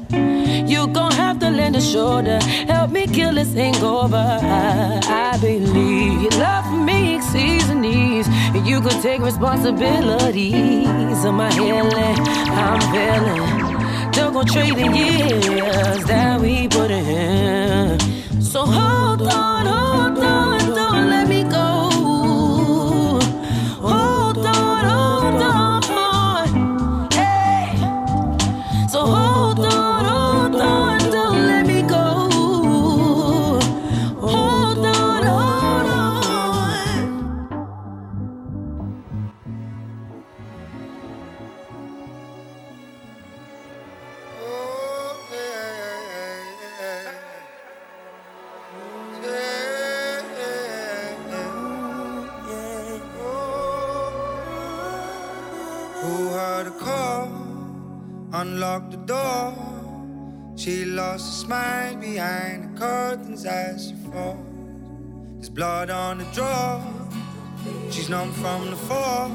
You 0.70 0.86
gon' 0.86 1.10
have 1.10 1.40
to 1.40 1.50
lend 1.50 1.74
a 1.74 1.80
shoulder, 1.80 2.38
help 2.68 2.92
me 2.92 3.08
kill 3.08 3.34
this 3.34 3.52
hangover. 3.52 4.16
I 4.16 5.36
believe 5.40 6.22
your 6.22 6.30
love 6.38 6.64
for 6.66 6.76
me 6.76 7.16
exceeds 7.16 7.66
the 7.66 7.74
and 7.74 8.64
you 8.64 8.80
could 8.80 9.02
take 9.02 9.20
responsibilities 9.20 11.24
of 11.24 11.34
my 11.34 11.52
healing. 11.52 12.20
I'm 12.64 12.80
feeling. 12.92 14.12
Don't 14.12 14.32
go 14.32 14.44
trade 14.44 14.76
the 14.76 14.86
years 14.96 16.04
that 16.04 16.40
we 16.40 16.68
put 16.68 16.92
in. 16.92 17.98
So 18.40 18.64
hold 18.64 19.22
on, 19.22 19.66
hold 19.66 19.66
on, 19.66 20.09
Unlocked 58.80 58.90
the 58.92 59.14
door. 59.14 59.54
She 60.56 60.84
lost 60.84 61.26
her 61.26 61.46
smile 61.46 61.96
behind 61.96 62.76
the 62.76 62.80
curtains 62.80 63.44
as 63.44 63.88
she 63.88 63.94
falls. 64.10 64.38
There's 65.36 65.50
blood 65.50 65.90
on 65.90 66.18
the 66.18 66.24
drawer. 66.32 66.82
She's 67.90 68.08
numb 68.08 68.32
from 68.32 68.70
the 68.70 68.76
fall. 68.76 69.30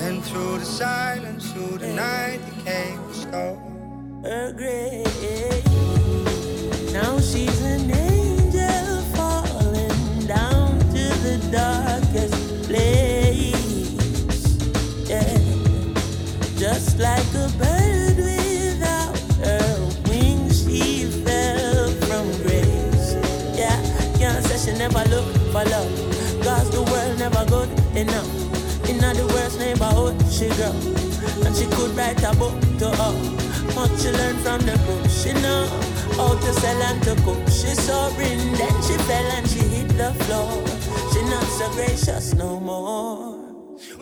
And 0.00 0.22
through 0.24 0.58
the 0.58 0.64
silence, 0.64 1.52
through 1.52 1.78
the 1.78 1.88
night, 1.88 2.40
it 2.46 2.64
came 2.64 3.00
a 3.00 3.14
storm. 3.14 4.22
her 4.22 4.52
grave. 4.52 5.64
Now 6.92 7.18
she's 7.18 7.60
an 7.62 7.90
angel 7.90 9.02
falling 9.14 10.26
down 10.26 10.78
to 10.78 11.04
the 11.26 11.38
darkest 11.50 12.68
place. 12.68 13.54
Yeah, 15.08 15.38
just 16.56 16.98
like 16.98 17.34
a 17.34 17.48
bird 17.58 17.75
for 25.56 25.70
love, 25.70 25.88
cause 26.44 26.70
the 26.70 26.82
world 26.82 27.18
never 27.18 27.44
good 27.46 27.70
enough. 27.96 28.28
In 28.90 28.98
the 28.98 29.26
worst 29.32 29.58
neighborhood, 29.58 30.16
she 30.28 30.48
grew, 30.52 30.74
and 31.44 31.56
she 31.56 31.64
could 31.76 31.96
write 31.96 32.22
a 32.22 32.32
book 32.36 32.56
to 32.80 32.88
her. 33.00 33.14
Much 33.74 33.96
she 34.00 34.10
learned 34.12 34.40
from 34.44 34.60
the 34.68 34.76
book. 34.84 35.04
She 35.08 35.32
know 35.32 35.64
how 36.18 36.34
to 36.36 36.52
sell 36.60 36.82
and 36.88 37.02
to 37.04 37.14
cook. 37.24 37.40
She 37.48 37.72
rain, 38.18 38.38
then 38.60 38.76
she 38.84 38.96
fell 39.08 39.28
and 39.36 39.48
she 39.48 39.60
hit 39.60 39.88
the 39.96 40.12
floor. 40.24 40.50
She 41.12 41.22
not 41.32 41.48
so 41.58 41.70
gracious 41.72 42.34
no 42.34 42.60
more. 42.60 43.38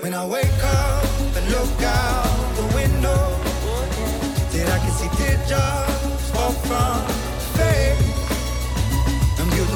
When 0.00 0.12
I 0.12 0.26
wake 0.26 0.60
up 0.62 1.04
and 1.36 1.46
look 1.54 1.82
out 1.82 2.56
the 2.58 2.66
window, 2.74 3.22
then 4.50 4.66
I 4.74 4.78
can 4.82 4.92
see 4.98 5.08
fall 6.34 6.52
from. 6.66 7.23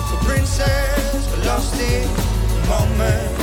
Beautiful 0.08 0.26
princess, 0.26 1.26
but 1.28 1.44
lost 1.44 1.74
in 1.74 2.08
the 2.14 2.66
moment. 2.66 3.38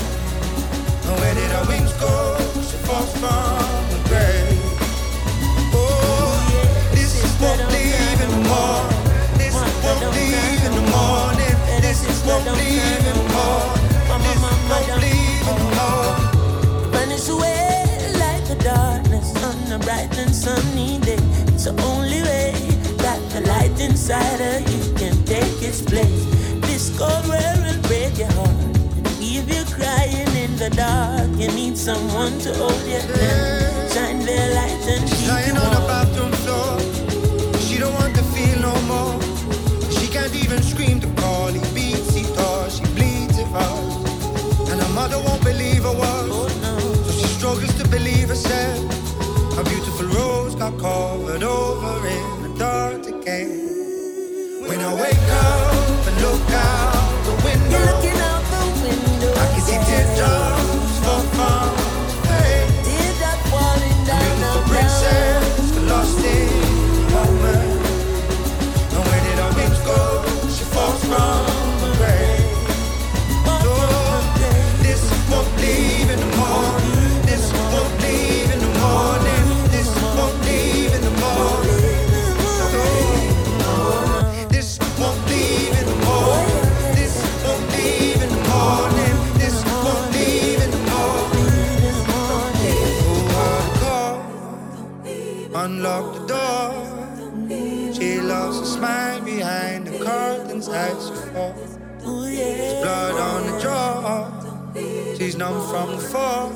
And 1.06 1.20
where 1.20 1.36
did 1.36 1.52
her 1.52 1.66
wings 1.68 1.94
go? 1.94 2.38
She 2.56 2.78
falls 2.88 3.12
from 3.12 3.90
the 3.92 4.02
grave. 4.10 4.58
Oh, 5.76 6.90
this 6.92 7.40
won't 7.40 7.62
leave 7.72 8.22
in 8.22 8.30
the 8.32 8.50
need 31.76 31.82
someone 31.82 32.38
to 32.40 32.54
hold 32.56 32.88
your 32.88 33.02
hand, 33.02 33.92
shine 33.92 34.20
their 34.26 34.56
light 34.56 34.88
and 34.88 35.10
keep 35.10 35.28
Lying 35.28 35.56
you 35.56 35.62
on 35.62 35.72
the 35.74 35.80
warm. 35.80 35.92
bathroom 35.92 36.32
floor. 36.44 37.60
She 37.60 37.78
don't 37.78 37.94
want 37.94 38.16
to 38.16 38.24
feel 38.36 38.60
no 38.62 38.76
more. 38.92 39.20
She 39.92 40.08
can't 40.08 40.34
even 40.36 40.62
scream 40.64 41.00
to 41.02 41.08
call. 41.22 41.48
He 41.48 41.60
beats, 41.74 42.14
he 42.16 42.24
tore, 42.36 42.70
she 42.70 42.84
bleeds 42.96 43.38
it 43.38 43.48
fast. 43.48 44.70
And 44.70 44.82
her 44.82 44.94
mother 44.94 45.20
won't 45.20 45.44
believe 45.44 45.84
her 45.84 45.92
words. 46.04 46.32
Oh, 46.32 47.04
so 47.06 47.12
she 47.12 47.28
struggles 47.38 47.74
to 47.82 47.88
believe 47.90 48.30
herself. 48.30 48.80
Her 49.58 49.64
beautiful 49.64 50.08
rose 50.08 50.56
got 50.56 50.78
covered 50.80 51.44
over 51.44 52.08
in 52.08 52.44
the 52.44 52.52
dark 52.58 53.06
again. 53.06 53.52
When 54.68 54.80
I 54.80 54.94
wake 55.02 55.30
up 55.44 55.45
She's 105.18 105.36
numb 105.38 105.62
from 105.70 105.96
the 105.96 106.02
fall. 106.02 106.52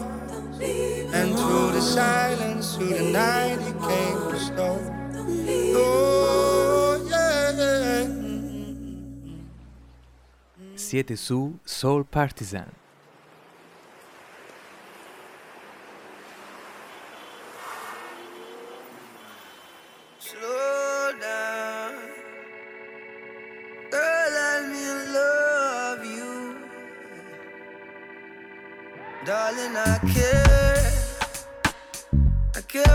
And 1.13 1.37
through 1.37 1.71
the 1.71 1.81
silence, 1.81 2.75
through 2.75 2.89
the 2.89 3.11
night, 3.11 3.57
he 3.59 3.71
came 3.87 4.17
to 4.31 4.39
slow. 4.39 4.77
Oh, 5.75 7.07
yeah. 7.09 8.07
Siete 10.75 11.15
su 11.15 11.59
Soul 11.65 12.03
Partisan. 12.03 12.78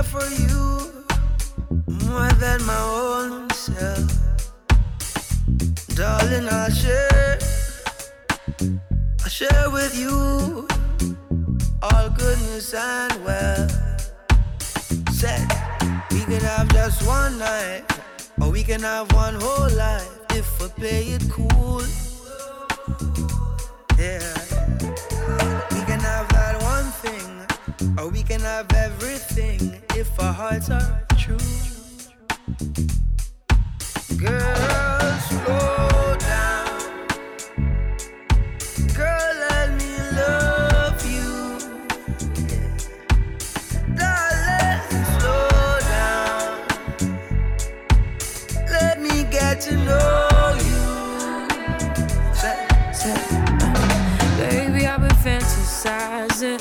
for 0.04 0.24
you 0.28 1.04
more 2.06 2.30
than 2.32 2.64
my 2.66 2.80
own 2.80 3.50
self. 3.50 4.10
Darling, 5.94 6.48
I'll 6.50 6.70
share, 6.70 7.38
I'll 9.22 9.28
share 9.28 9.70
with 9.70 9.98
you 9.98 10.66
all 11.82 12.10
goodness 12.10 12.74
and 12.74 13.24
well. 13.24 13.68
Said 15.12 15.48
we 16.10 16.20
could 16.20 16.42
have 16.42 16.68
just 16.72 17.06
one 17.06 17.38
night, 17.38 17.84
or 18.40 18.50
we 18.50 18.62
can 18.62 18.80
have 18.80 19.10
one 19.12 19.34
whole 19.36 19.70
life 19.76 20.10
if 20.30 20.46
we 20.60 20.68
play 20.68 21.02
it 21.16 21.24
cool. 21.30 21.82
Yeah. 23.98 24.43
Or 27.98 28.08
we 28.08 28.22
can 28.22 28.40
have 28.40 28.72
everything 28.72 29.80
if 29.94 30.18
our 30.20 30.32
hearts 30.32 30.70
are 30.70 31.06
true. 31.18 31.38
Girl, 34.16 35.18
slow 35.28 36.16
down. 36.18 36.66
Girl, 38.94 39.30
let 39.50 39.70
me 39.80 39.92
love 40.20 41.04
you. 41.04 41.58
Darling, 43.96 44.80
slow 45.18 45.78
down. 45.94 46.52
Let 48.70 49.00
me 49.00 49.24
get 49.30 49.60
to 49.62 49.76
know 49.76 50.56
you. 50.64 50.84
Baby, 54.38 54.86
I've 54.86 55.00
been 55.00 55.10
fantasizing 55.10 56.60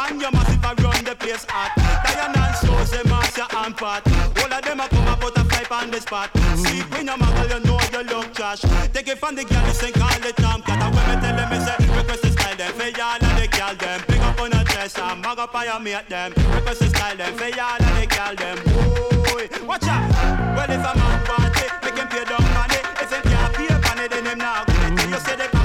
You 0.00 0.06
and 0.06 0.20
your 0.22 0.32
massive 0.32 0.64
a 0.64 0.72
run 0.82 1.04
the 1.04 1.14
place 1.14 1.44
hot. 1.48 1.76
Diana 1.76 2.40
and 2.40 2.56
Susie, 2.56 3.04
Marcia 3.08 3.44
and 3.52 3.76
Pat. 3.76 4.00
All 4.40 4.52
of 4.52 4.62
them 4.64 4.80
a 4.80 4.88
come 4.88 5.08
a 5.12 5.44
five 5.44 5.72
on 5.72 5.90
the 5.90 6.00
spot. 6.00 6.30
See 6.56 6.80
when 6.88 7.06
your 7.06 7.18
muggle 7.18 7.52
you 7.52 7.60
know 7.68 7.76
you 7.92 8.08
look 8.08 8.32
trash. 8.32 8.62
Take 8.94 9.08
it 9.08 9.18
from 9.18 9.36
the 9.36 9.44
girl 9.44 9.60
you 9.60 9.92
call 9.92 10.24
it 10.24 10.36
Tom 10.36 10.62
Cat. 10.62 10.80
And 10.80 10.94
when 10.96 11.04
me 11.04 11.20
tell 11.20 11.36
them 11.36 11.50
me 11.52 11.58
say 11.60 11.76
request 11.92 12.22
the 12.22 12.30
style 12.32 12.56
them. 12.56 12.72
For 12.72 12.88
y'all 12.96 13.20
and 13.20 13.36
the 13.36 13.46
girl 13.52 13.74
them. 13.76 14.00
Pick 14.08 14.20
up 14.24 14.40
on 14.40 14.52
a 14.52 14.64
chest 14.72 14.98
and 14.98 15.20
mag 15.20 15.38
up 15.38 15.54
on 15.54 15.64
your 15.68 15.80
mate 15.80 16.08
them. 16.08 16.32
Request 16.32 16.80
the 16.80 16.88
style 16.88 17.16
them. 17.16 17.36
For 17.36 17.48
y'all 17.52 17.76
and 17.76 17.96
the 18.00 18.06
girl 18.08 18.34
them. 18.40 18.56
Boy, 19.28 19.44
watch 19.68 19.84
out. 19.84 20.08
Well 20.56 20.70
if 20.70 20.80
a 20.80 20.92
man 20.96 21.20
want 21.28 21.56
it, 21.60 21.72
make 21.84 21.98
him 22.00 22.08
pay 22.08 22.24
down 22.24 22.44
money. 22.56 22.80
If 23.04 23.12
him 23.12 23.22
can't 23.28 23.52
pay 23.52 23.68
money, 23.68 24.08
then 24.08 24.24
him 24.24 24.38
not 24.38 24.64
it. 24.64 25.10
You 25.12 25.20
say 25.20 25.36
they 25.36 25.59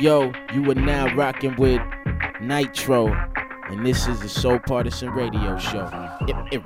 Yo, 0.00 0.22
yo, 0.22 0.32
yo, 0.32 0.32
you 0.54 0.70
are 0.70 0.74
now 0.74 1.14
rocking 1.14 1.54
with 1.56 1.80
Nitro, 2.40 3.08
and 3.68 3.84
this 3.84 4.06
is 4.06 4.20
the 4.20 4.28
Soul 4.28 4.58
Partisan 4.60 5.10
Radio 5.10 5.58
Show. 5.58 5.88
It- 6.28 6.36
it 6.52 6.64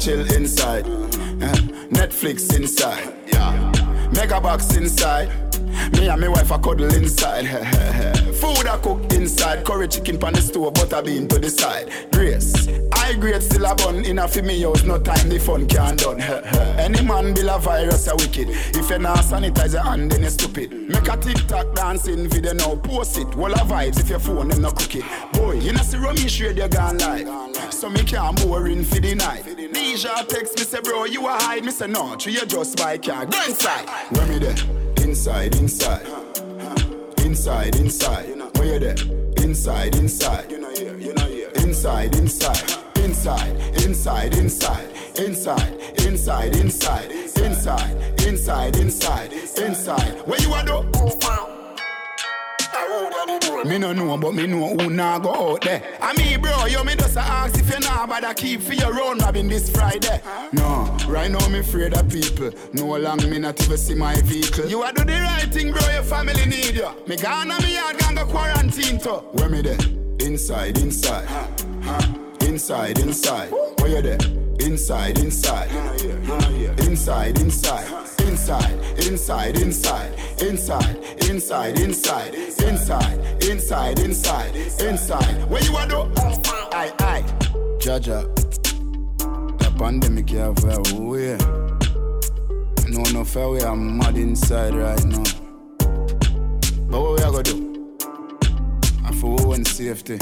chill 0.00 0.20
inside. 0.32 0.86
Eh, 0.86 1.60
Netflix 1.90 2.56
inside. 2.56 3.12
Yeah. 3.26 3.72
Mega 4.14 4.40
box 4.40 4.74
inside. 4.76 5.28
Me 5.92 6.08
and 6.08 6.20
my 6.20 6.28
wife 6.28 6.50
a 6.50 6.58
cuddle 6.58 6.92
inside. 6.94 7.44
Eh, 7.44 7.60
eh, 7.62 8.12
eh. 8.14 8.32
Food 8.32 8.66
I 8.66 8.78
cook 8.78 9.12
inside. 9.12 9.64
Curry 9.64 9.88
chicken 9.88 10.18
pan 10.18 10.32
the 10.32 10.40
stove, 10.40 10.72
butter 10.72 11.02
bean 11.02 11.28
to 11.28 11.38
the 11.38 11.50
side. 11.50 11.92
Grace. 12.12 12.68
I 12.92 13.14
grade 13.14 13.42
still 13.42 13.66
a 13.66 13.74
bun 13.74 14.04
in 14.06 14.18
a 14.18 14.26
fi 14.26 14.40
me 14.40 14.62
house. 14.62 14.84
No 14.84 14.98
time 14.98 15.28
the 15.28 15.38
fun 15.38 15.66
can 15.68 15.96
done. 15.96 16.20
Any 16.78 17.02
man 17.02 17.34
bill 17.34 17.50
a 17.50 17.58
virus 17.58 18.08
a 18.08 18.16
wicked. 18.16 18.48
If 18.48 18.88
you 18.88 18.98
not 18.98 19.18
sanitize 19.18 19.74
your 19.74 19.82
hand, 19.82 20.12
then 20.12 20.22
you 20.22 20.30
stupid. 20.30 20.72
Make 20.72 21.08
a 21.08 21.16
TikTok 21.18 21.74
dancing 21.74 22.26
video 22.28 22.54
now. 22.54 22.76
Post 22.76 23.18
it. 23.18 23.34
Wall 23.34 23.52
of 23.52 23.68
vibes 23.68 24.00
if 24.00 24.08
your 24.08 24.18
phone 24.18 24.48
them 24.48 24.62
no 24.62 24.70
cook. 24.70 25.02
Boy, 25.34 25.54
you 25.56 25.72
know 25.72 25.82
see 25.82 25.98
Romy 25.98 26.22
you 26.22 26.68
gone 26.68 26.98
live. 26.98 27.74
So 27.74 27.90
me 27.90 28.02
can't 28.02 28.40
boring 28.42 28.84
for 28.84 29.00
the 29.00 29.14
night. 29.14 29.44
Deja 29.90 30.22
text 30.22 30.56
me 30.56 30.62
say 30.62 30.80
bro 30.82 31.04
you 31.04 31.26
a 31.26 31.32
hide. 31.32 31.64
Me 31.64 31.72
say 31.72 31.88
no, 31.88 32.14
true 32.14 32.30
you 32.30 32.46
just 32.46 32.78
buy 32.78 32.96
car. 32.96 33.26
Go 33.26 33.44
inside. 33.44 33.88
Where 34.10 34.24
me 34.26 34.38
there? 34.38 34.54
Inside, 35.04 35.56
inside. 35.56 36.06
Inside, 37.24 37.74
inside. 37.74 38.28
Where 38.56 38.74
you 38.74 38.78
there? 38.78 39.44
Inside, 39.44 39.96
inside. 39.96 40.52
Inside, 41.56 42.14
inside. 42.14 42.70
Inside, 42.98 43.56
inside, 43.84 44.34
inside. 44.36 44.90
Inside, 45.18 45.76
inside, 46.06 46.54
inside. 46.54 47.10
Inside, 47.36 48.26
inside, 48.28 48.76
inside. 48.76 49.32
Inside. 49.32 50.20
Where 50.24 50.40
you 50.40 50.52
are 50.52 50.64
though? 50.64 51.49
Me 53.64 53.76
no 53.78 53.92
know, 53.92 54.16
but 54.16 54.32
me 54.32 54.46
know 54.46 54.74
who 54.74 54.88
nah 54.88 55.18
go 55.18 55.52
out 55.52 55.60
there. 55.60 55.82
Ah, 56.00 56.10
I 56.10 56.16
mean, 56.16 56.40
bro, 56.40 56.66
you 56.66 56.82
me 56.82 56.94
just 56.96 57.16
a 57.16 57.20
ask 57.20 57.58
if 57.58 57.70
you 57.72 57.80
nah 57.80 58.06
bother 58.06 58.32
keep 58.32 58.62
for 58.62 58.72
your 58.72 58.98
own 59.02 59.18
robbing 59.18 59.48
this 59.48 59.68
Friday. 59.70 60.20
No, 60.52 60.96
right 61.06 61.30
now 61.30 61.46
me 61.48 61.58
afraid 61.58 61.94
of 61.94 62.08
people. 62.08 62.50
No 62.72 62.96
long 62.96 63.18
me 63.28 63.38
not 63.38 63.60
even 63.62 63.76
see 63.76 63.94
my 63.94 64.18
vehicle. 64.22 64.66
You 64.66 64.82
a 64.82 64.92
do 64.92 65.04
the 65.04 65.12
right 65.12 65.52
thing, 65.52 65.72
bro. 65.72 65.82
Your 65.92 66.02
family 66.02 66.46
need 66.46 66.74
you. 66.74 66.88
Me 67.06 67.16
gone 67.16 67.50
on 67.50 67.62
me 67.62 67.74
yard, 67.74 67.98
gone 67.98 68.14
go 68.14 68.24
quarantine 68.24 68.98
too. 68.98 69.16
Where 69.32 69.48
me 69.48 69.60
there? 69.62 69.78
Inside, 70.20 70.78
inside. 70.78 71.28
Inside, 72.50 72.98
inside. 72.98 73.48
Where 73.78 73.88
you 73.90 74.02
there? 74.02 74.18
Inside, 74.58 75.20
inside. 75.20 75.70
Inside, 76.80 77.38
inside. 77.38 77.38
Inside, 77.38 78.76
inside, 78.98 79.56
inside. 79.56 80.18
Inside, 80.42 80.98
inside, 81.30 81.78
inside. 81.78 82.34
Inside, 82.60 83.44
inside, 83.44 83.98
inside. 84.00 84.56
Inside. 84.80 85.48
Where 85.48 85.62
you 85.62 85.76
are 85.76 85.86
though? 85.86 86.12
Aye, 86.72 86.92
aye. 86.98 87.24
Jaja. 87.78 88.26
The 89.58 89.72
pandemic 89.78 90.30
for 90.58 90.70
a 90.70 91.00
way. 91.00 91.38
No, 92.90 93.02
no 93.12 93.24
fair 93.24 93.48
way, 93.48 93.62
I'm 93.62 93.96
mad 93.96 94.16
inside 94.16 94.74
right 94.74 95.04
now. 95.04 95.22
But 96.90 97.00
what 97.00 97.16
we 97.16 97.22
are 97.22 97.30
gonna 97.30 97.42
do? 97.44 97.96
I 99.04 99.12
for 99.12 99.54
and 99.54 99.64
safety. 99.64 100.18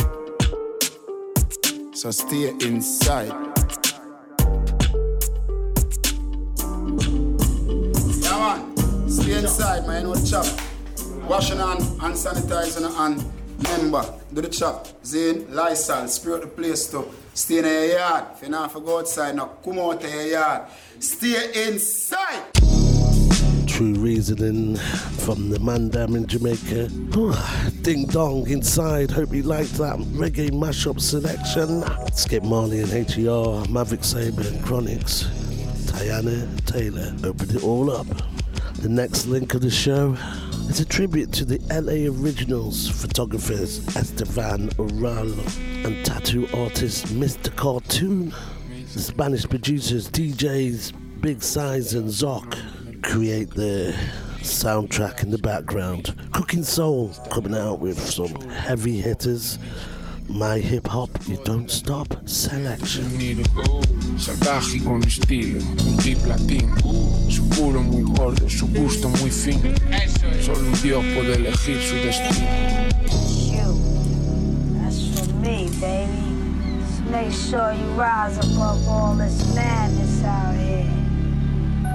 So 1.98 2.12
stay 2.12 2.50
inside. 2.50 3.32
Yeah, 8.22 8.38
man. 8.38 9.08
Stay 9.10 9.38
inside, 9.38 9.84
man. 9.84 10.06
You 10.06 10.14
know 10.14 10.24
chop. 10.24 10.46
Washing 11.28 11.58
hand, 11.58 11.82
hand 12.00 12.14
sanitizing 12.14 12.82
the 12.82 12.90
hand. 12.92 13.24
Remember, 13.58 14.14
do 14.32 14.42
the 14.42 14.48
chop. 14.48 14.86
Zane, 15.04 15.52
Lysol, 15.52 16.06
spirit 16.06 16.42
the 16.42 16.46
place 16.46 16.86
to. 16.92 17.04
Stay 17.34 17.58
in 17.58 17.64
your 17.64 17.98
yard. 17.98 18.26
If 18.36 18.42
you 18.42 18.48
not 18.50 18.70
for 18.70 18.78
go 18.78 19.00
outside, 19.00 19.34
now 19.34 19.46
come 19.64 19.80
out 19.80 20.04
of 20.04 20.08
your 20.08 20.22
yard. 20.22 20.68
Stay 21.00 21.66
inside. 21.66 22.44
True 23.78 23.94
reasoning 23.94 24.74
from 24.74 25.50
the 25.50 25.60
man 25.60 25.90
down 25.90 26.16
in 26.16 26.26
Jamaica. 26.26 26.88
Whew, 27.14 27.32
Ding 27.82 28.06
dong 28.06 28.48
inside. 28.48 29.08
Hope 29.08 29.32
you 29.32 29.44
liked 29.44 29.74
that 29.74 30.00
reggae 30.16 30.50
mashup 30.50 31.00
selection. 31.00 31.84
Skip 32.12 32.42
Marley 32.42 32.80
and 32.80 32.90
HER, 32.90 33.64
Maverick 33.70 34.02
Sabre 34.02 34.40
and 34.40 34.58
Chronixx. 34.64 35.28
Teyana 35.92 36.48
Taylor 36.66 37.14
opened 37.22 37.54
it 37.54 37.62
all 37.62 37.92
up. 37.92 38.08
The 38.80 38.88
next 38.88 39.26
link 39.26 39.54
of 39.54 39.60
the 39.60 39.70
show 39.70 40.16
is 40.68 40.80
a 40.80 40.84
tribute 40.84 41.32
to 41.34 41.44
the 41.44 41.60
LA 41.70 42.10
Originals 42.20 42.88
photographers 42.88 43.86
Estevan 43.94 44.70
Oriol 44.70 45.86
and 45.86 46.04
tattoo 46.04 46.48
artist 46.52 47.06
Mr. 47.14 47.54
Cartoon. 47.54 48.34
The 48.92 48.98
Spanish 48.98 49.48
producers 49.48 50.10
DJs 50.10 51.20
Big 51.20 51.44
Size 51.44 51.94
and 51.94 52.08
Zoc 52.08 52.58
create 53.02 53.50
the 53.50 53.94
soundtrack 54.40 55.22
in 55.22 55.30
the 55.30 55.38
background. 55.38 56.14
Cookin 56.32 56.64
Soul 56.64 57.12
coming 57.30 57.54
out 57.54 57.80
with 57.80 57.98
some 57.98 58.34
heavy 58.50 59.00
hitters. 59.00 59.58
My 60.28 60.58
hip 60.58 60.86
hop, 60.86 61.10
you 61.26 61.38
don't 61.44 61.70
stop 61.70 62.14
selection. 62.28 63.04
Salvaje 64.18 64.76
y 64.76 64.84
con 64.84 65.02
estilo, 65.02 65.60
un 65.86 65.96
tip 65.98 66.18
latino. 66.26 66.76
Su 67.30 67.48
culo 67.48 67.82
muy 67.82 68.02
gordo, 68.02 68.48
su 68.48 68.66
gusto 68.68 69.08
muy 69.08 69.30
fino. 69.30 69.74
Solo 70.42 70.58
un 70.58 70.82
dios 70.82 71.04
puede 71.14 71.34
elegir 71.34 71.80
su 71.80 71.94
destino. 71.96 72.46
That's 74.82 75.20
for 75.20 75.32
me, 75.34 75.68
baby. 75.80 76.28
Make 77.10 77.32
sure 77.32 77.72
you 77.72 77.86
rise 77.96 78.36
above 78.38 78.86
all 78.86 79.14
this 79.14 79.54
madness 79.54 80.22
out 80.24 80.54
here. 80.56 81.07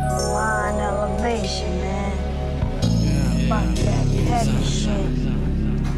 Mind 0.09 0.79
elevation, 0.81 1.81
man. 1.81 2.17
Fuck 3.49 3.75
that 3.85 4.07
petty 4.27 4.63
shit. 4.63 5.09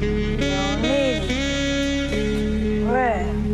You 0.01 0.37
don't 0.37 0.81
need 0.81 1.23
it. 1.31 2.85
Real. 2.85 3.44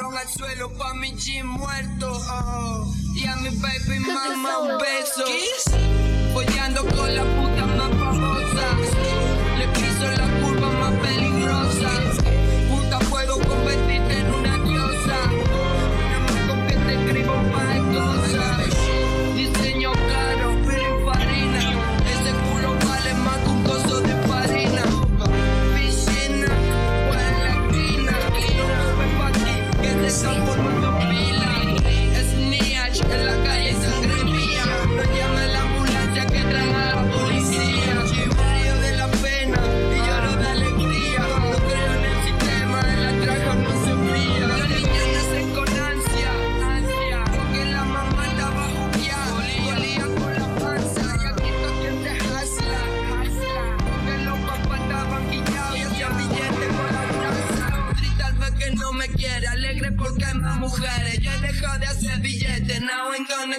Ron 0.00 0.16
al 0.16 0.28
suelo 0.28 0.68
pa' 0.78 0.94
mi 0.94 1.10
G 1.12 1.42
muerto. 1.42 2.12
oh. 2.12 2.86
Y 3.16 3.26
a 3.26 3.34
mi 3.36 3.48
baby 3.50 3.98
mama 3.98 4.58
un 4.58 4.78
beso. 4.78 5.24
Follando 6.32 6.84
con 6.86 7.16
la 7.16 7.24
puta 7.24 7.66
más 7.66 7.90
famosa. 7.98 8.66
Le 9.58 9.66
piso 9.68 10.06
la 10.16 10.28
curva 10.40 10.70
más 10.70 10.92
peligrosa. 11.00 12.17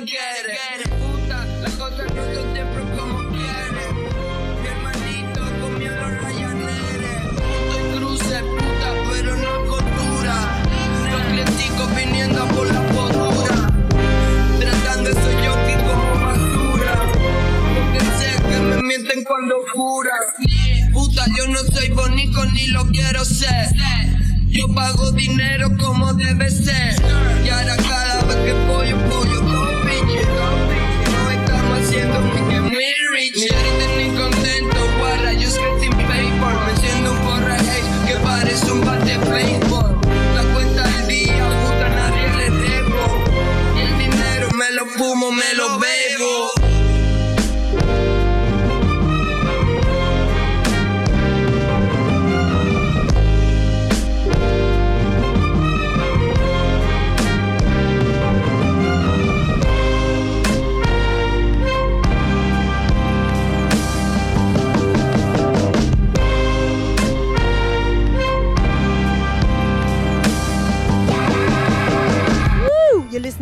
Get 0.06 0.18
it. 0.48 0.90
Puta, 0.90 1.46
las 1.62 1.74
cosas 1.74 2.08
no 2.16 2.24
son 2.34 2.54
siempre 2.54 2.84
como 2.96 3.18
quieres. 3.32 3.92
Mi 4.62 4.68
hermanito 4.68 5.42
comió 5.60 5.92
los 5.92 6.22
rayaneres. 6.22 7.18
Punto 7.36 7.76
y 7.78 7.98
cruce, 7.98 8.40
puta, 8.40 8.90
pero 9.12 9.36
no 9.36 9.66
cordura. 9.68 10.36
Los 11.12 11.22
clienticos 11.24 11.96
viniendo 11.96 12.48
por 12.48 12.68
la 12.74 12.82
postura. 12.88 13.56
Tratando 14.60 15.10
esos 15.10 15.36
yoki 15.44 15.74
como 15.86 16.14
basura. 16.26 16.94
Porque 17.76 18.00
sé 18.00 18.42
que 18.42 18.58
me 18.58 18.82
mienten 18.82 19.24
cuando 19.26 19.56
juran. 19.74 20.94
Puta, 20.94 21.26
yo 21.38 21.48
no 21.48 21.60
soy 21.74 21.90
bonito 21.90 22.46
ni 22.46 22.68
lo 22.68 22.88
quiero 22.88 23.26
ser. 23.26 23.68
Yo 24.48 24.68
pago 24.74 25.12
dinero 25.12 25.70
como 25.78 26.14
debe 26.14 26.50
ser. 26.50 26.96
Y 27.46 27.50
ahora 27.50 27.76
cada 27.76 28.22
vez 28.24 28.38
que 28.38 28.54
pollo, 28.68 28.98
pollo, 29.10 29.39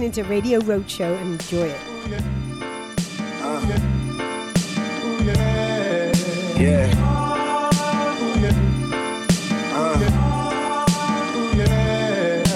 listening 0.08 0.24
to 0.24 0.30
Radio 0.32 0.60
Roadshow 0.62 1.20
and 1.20 1.41
enjoy 1.41 1.68
it. 1.68 1.80
Yeah. 6.58 6.88
Uh. 9.74 9.99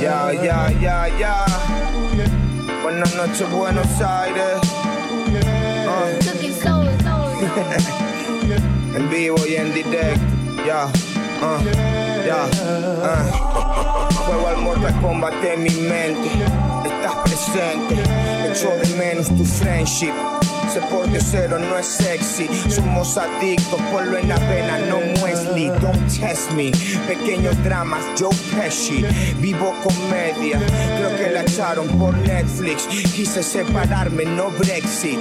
Ya, 0.01 0.31
ya, 0.31 0.69
ya, 0.79 1.07
ya. 1.19 1.45
Buenas 2.83 3.15
noches, 3.15 3.49
Buenos 3.51 4.01
Aires. 4.01 4.61
Uh. 5.87 6.07
en 8.95 9.09
vivo 9.09 9.37
y 9.45 9.55
en 9.55 9.73
directo. 9.73 10.23
Ya, 10.65 10.87
uh, 11.41 11.59
ya, 12.25 12.47
uh. 12.47 14.11
Juego 14.25 14.47
al 14.47 14.57
Mortal 14.57 15.01
Kombat 15.01 15.43
en 15.43 15.63
mi 15.63 15.69
mente. 15.69 16.70
Presente. 17.45 17.95
Echo 18.51 18.69
de 18.77 18.95
menos 18.97 19.27
tu 19.35 19.43
friendship. 19.43 20.13
Sé 20.71 20.79
por 20.81 21.07
cero 21.19 21.57
no 21.57 21.77
es 21.77 21.87
sexy. 21.87 22.47
Somos 22.69 23.17
adictos, 23.17 23.81
ponlo 23.91 24.17
en 24.17 24.29
la 24.29 24.37
vena, 24.37 24.77
no 24.87 24.97
Wesley. 25.21 25.69
Don't 25.81 26.19
test 26.19 26.51
me. 26.51 26.71
Pequeños 27.07 27.55
dramas, 27.63 28.03
Joe 28.17 28.35
Pesci. 28.55 29.03
Vivo 29.39 29.73
comedia, 29.83 30.59
creo 30.97 31.17
que 31.17 31.31
la 31.31 31.41
echaron 31.41 31.87
por 31.97 32.15
Netflix. 32.15 32.85
Quise 32.87 33.41
separarme, 33.41 34.25
no 34.25 34.51
Brexit. 34.51 35.19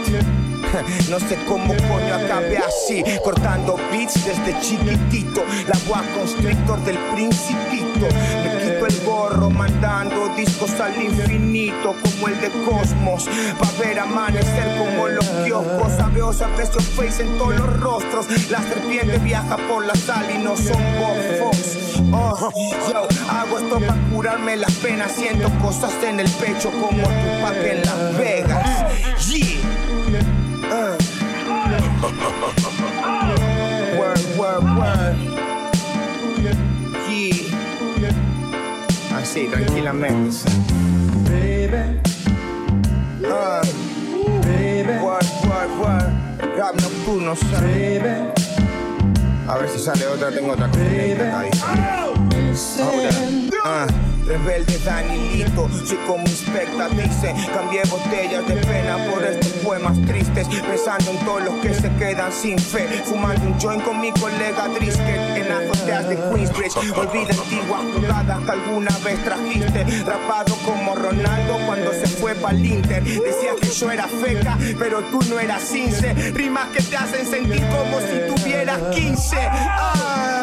No 1.10 1.18
sé 1.18 1.36
cómo 1.48 1.74
coño 1.74 2.14
acabé 2.14 2.58
así, 2.58 3.02
cortando 3.24 3.76
beats 3.90 4.24
desde 4.24 4.58
chiquitito. 4.60 5.44
La 5.66 5.78
boa 5.86 6.02
constrictor 6.14 6.82
del 6.84 6.98
principito. 7.14 8.06
Me 8.44 8.58
quito 8.62 8.86
el 8.86 9.00
gorro 9.04 9.50
mandando 9.50 10.28
discos 10.36 10.78
al 10.80 11.00
infinito, 11.00 11.94
como 12.02 12.28
el 12.28 12.40
de 12.40 12.50
Cosmos. 12.64 13.28
Pa' 13.58 13.70
ver 13.78 13.98
amanecer 13.98 14.78
como 14.78 15.08
los 15.08 15.26
kioscos. 15.44 15.92
Sabeos 15.96 16.40
aprecio 16.40 16.80
face 16.80 17.22
en 17.22 17.38
todos 17.38 17.56
los 17.56 17.80
rostros. 17.80 18.26
La 18.50 18.62
serpiente 18.62 19.18
viaja 19.18 19.56
por 19.68 19.84
la 19.84 19.94
sal 19.94 20.26
y 20.34 20.38
no 20.38 20.56
son 20.56 20.82
bofos. 20.98 21.76
Oh, 22.12 22.50
yo 22.90 23.06
hago 23.30 23.58
esto 23.58 23.78
para 23.80 24.00
curarme 24.10 24.56
las 24.56 24.72
penas. 24.76 25.12
Siento 25.12 25.48
cosas 25.60 25.92
en 26.02 26.20
el 26.20 26.30
pecho 26.30 26.70
como 26.70 27.02
Tupac 27.02 27.56
en 27.64 27.82
Las 27.82 28.18
Vegas. 28.18 29.28
Yeah. 29.28 29.89
Uh. 30.70 30.96
Word, 33.98 34.22
word, 34.38 34.64
word. 34.78 35.16
Yeah. 36.40 38.14
Así, 39.16 39.48
tranquilamente. 39.48 40.36
Baby. 41.28 42.00
Uh. 43.24 43.62
Word, 45.02 45.26
word, 45.44 45.70
word. 45.78 46.10
Rap 46.56 46.74
nocturno, 46.80 47.34
baby. 47.60 48.30
A 49.48 49.58
ver 49.58 49.68
si 49.68 49.78
sale 49.80 50.06
otra, 50.06 50.30
tengo 50.30 50.52
otra 50.52 50.68
cosa. 50.68 50.80
Ahí. 51.40 51.50
Ahora. 52.80 53.10
Ah, 53.64 53.86
rebelde 54.26 54.78
Danilito, 54.84 55.68
soy 55.84 55.98
como 56.06 56.22
inspecta, 56.22 56.88
dice. 56.88 57.34
Cambié 57.52 57.82
botellas 57.84 58.46
de 58.46 58.56
pena 58.56 58.96
por 59.10 59.24
estos 59.24 59.52
poemas 59.64 60.00
tristes. 60.06 60.48
Pensando 60.48 61.10
en 61.10 61.18
todos 61.18 61.44
los 61.44 61.54
que 61.56 61.74
se 61.74 61.90
quedan 61.96 62.32
sin 62.32 62.58
fe. 62.58 62.86
Fumando 63.04 63.46
un 63.46 63.58
joint 63.60 63.82
con 63.82 64.00
mi 64.00 64.12
colega 64.12 64.68
Drisket 64.68 65.36
en 65.36 65.48
las 65.48 65.70
azoteas 65.70 66.08
de 66.08 66.16
Queensbridge. 66.16 66.76
Olvida 66.76 67.30
antiguas 67.30 67.80
jugadas 67.94 68.44
que 68.44 68.50
alguna 68.50 68.98
vez 69.04 69.24
trajiste. 69.24 69.84
Rapado 70.04 70.54
como 70.64 70.94
Ronaldo 70.94 71.58
cuando 71.66 71.92
se 71.92 72.06
fue 72.06 72.34
pa'l 72.34 72.64
Inter. 72.64 73.02
Decías 73.02 73.56
que 73.60 73.68
yo 73.68 73.90
era 73.90 74.06
feca, 74.08 74.58
pero 74.78 75.02
tú 75.10 75.20
no 75.28 75.38
eras 75.38 75.62
cince. 75.62 76.14
Rimas 76.32 76.68
que 76.68 76.82
te 76.82 76.96
hacen 76.96 77.26
sentir 77.26 77.62
como 77.68 78.00
si 78.00 78.34
tuvieras 78.34 78.80
15. 78.94 79.36
Ah. 79.40 80.39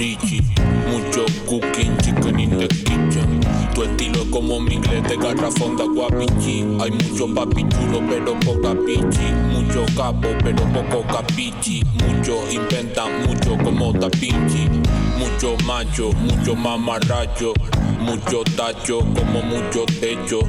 Mucho 0.00 1.26
cooking, 1.46 1.94
chicken 1.98 2.40
in 2.40 2.56
the 2.56 2.66
kitchen. 2.68 3.40
Tu 3.74 3.82
estilo 3.82 4.22
es 4.22 4.30
como 4.30 4.58
mi 4.58 4.78
de 4.78 5.16
garrafón 5.18 5.76
de 5.76 5.84
guapichi. 5.88 6.64
Hay 6.80 6.90
mucho 6.90 7.26
papi 7.34 7.66
chulo, 7.68 8.00
pero 8.08 8.34
poca 8.40 8.74
pichi. 8.86 9.30
Mucho 9.52 9.84
capo, 9.94 10.28
pero 10.42 10.64
poco 10.72 11.06
capichi. 11.06 11.82
Mucho 12.06 12.50
inventan, 12.50 13.26
mucho 13.26 13.58
como 13.62 13.92
da 13.92 14.08
pinchi. 14.08 14.70
Mucho 15.18 15.58
macho, 15.66 16.12
mucho 16.12 16.56
mamarracho. 16.56 17.52
Mucho 18.00 18.42
tacho, 18.56 19.00
como 19.00 19.42
mucho 19.42 19.84
techo. 20.00 20.40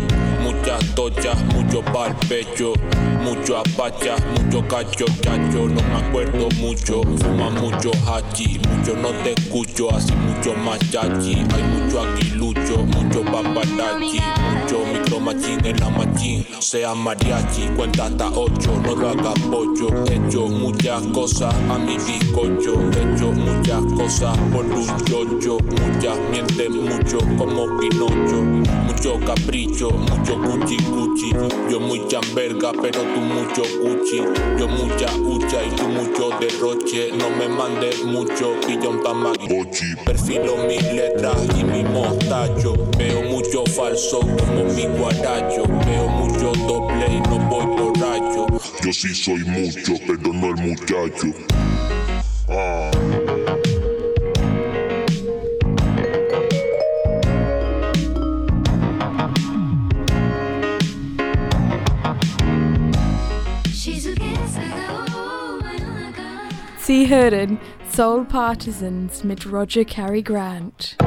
Muchas 0.43 0.95
tochas, 0.95 1.43
mucho 1.53 1.81
pa'l 1.91 2.15
pecho. 2.29 2.71
Mucho 3.23 3.57
apacha, 3.57 4.15
mucho 4.35 4.67
cacho, 4.67 5.05
chacho. 5.21 5.67
No 5.67 5.81
me 5.81 5.95
acuerdo 6.07 6.49
mucho. 6.57 7.01
Fuma 7.03 7.49
mucho 7.49 7.91
hachi, 8.07 8.59
mucho 8.69 8.95
no 8.95 9.09
te 9.23 9.33
escucho. 9.33 9.95
Así 9.95 10.13
mucho 10.13 10.53
machachi. 10.55 11.35
Hay 11.53 11.63
mucho 11.63 12.01
aguilucho, 12.01 12.77
mucho 12.85 13.23
paparazzi. 13.23 14.19
Mucho 14.19 14.85
micro 14.91 15.19
machín 15.19 15.65
en 15.65 15.79
la 15.79 15.89
Sea 16.59 16.93
mariachi, 16.93 17.63
cuenta 17.75 18.05
hasta 18.05 18.29
ocho. 18.29 18.79
No 18.83 18.95
lo 18.95 19.09
haga 19.09 19.33
pollo. 19.49 20.05
He 20.05 20.15
hecho 20.15 20.47
muchas 20.47 21.01
cosas 21.07 21.53
a 21.69 21.79
mi 21.79 21.97
bizcocho. 21.97 22.75
He 22.91 23.13
hecho 23.13 23.31
muchas 23.31 23.81
cosas 23.97 24.37
por 24.53 24.65
un 24.65 24.87
chocho. 25.05 25.57
Muchas 25.57 26.17
mienten 26.29 26.83
mucho 26.83 27.17
como 27.37 27.65
Pinocho. 27.79 28.43
Mucho 28.85 29.19
capricho, 29.25 29.89
mucho 29.89 30.39
cuchi 30.39 30.77
cuchi. 30.77 31.31
Yo 31.71 31.79
muy 31.79 32.07
chamberga, 32.07 32.71
pero 32.79 33.01
tú 33.01 33.19
mucho 33.19 33.63
cuchi. 33.81 34.21
Yo 34.59 34.67
mucha 34.67 35.07
hucha 35.15 35.65
y 35.65 35.71
tú 35.75 35.87
mucho 35.87 36.29
derroche. 36.39 37.11
No 37.17 37.31
me 37.31 37.49
mandes 37.49 38.03
mucho, 38.05 38.53
pilla 38.67 38.89
un 38.89 39.01
tamagotchi. 39.01 39.95
Perfilo 40.05 40.57
mis 40.67 40.83
letras 40.93 41.37
y 41.57 41.63
mi 41.63 41.83
mostacho. 41.83 42.75
Veo 42.97 43.23
mucho 43.23 43.63
falso 43.65 44.19
como 44.19 44.65
mi 44.75 44.85
guaracho. 44.85 45.63
Veo 45.85 46.10
mucho 46.11 46.51
doble 46.53 47.05
y 47.07 47.21
no 47.21 47.39
voy 47.49 47.65
borracho. 47.65 48.47
Yo 48.83 48.93
sí 48.93 49.13
soy 49.15 49.43
mucho, 49.45 49.93
pero 50.05 50.33
no 50.33 50.47
el 50.47 50.55
muchacho. 50.69 51.27
Ah. 52.49 52.91
Sie 66.91 67.07
hören 67.07 67.57
Soul 67.89 68.25
Partisans 68.25 69.23
mit 69.23 69.45
Roger 69.45 69.85
Cary 69.85 70.21
Grant. 70.21 70.97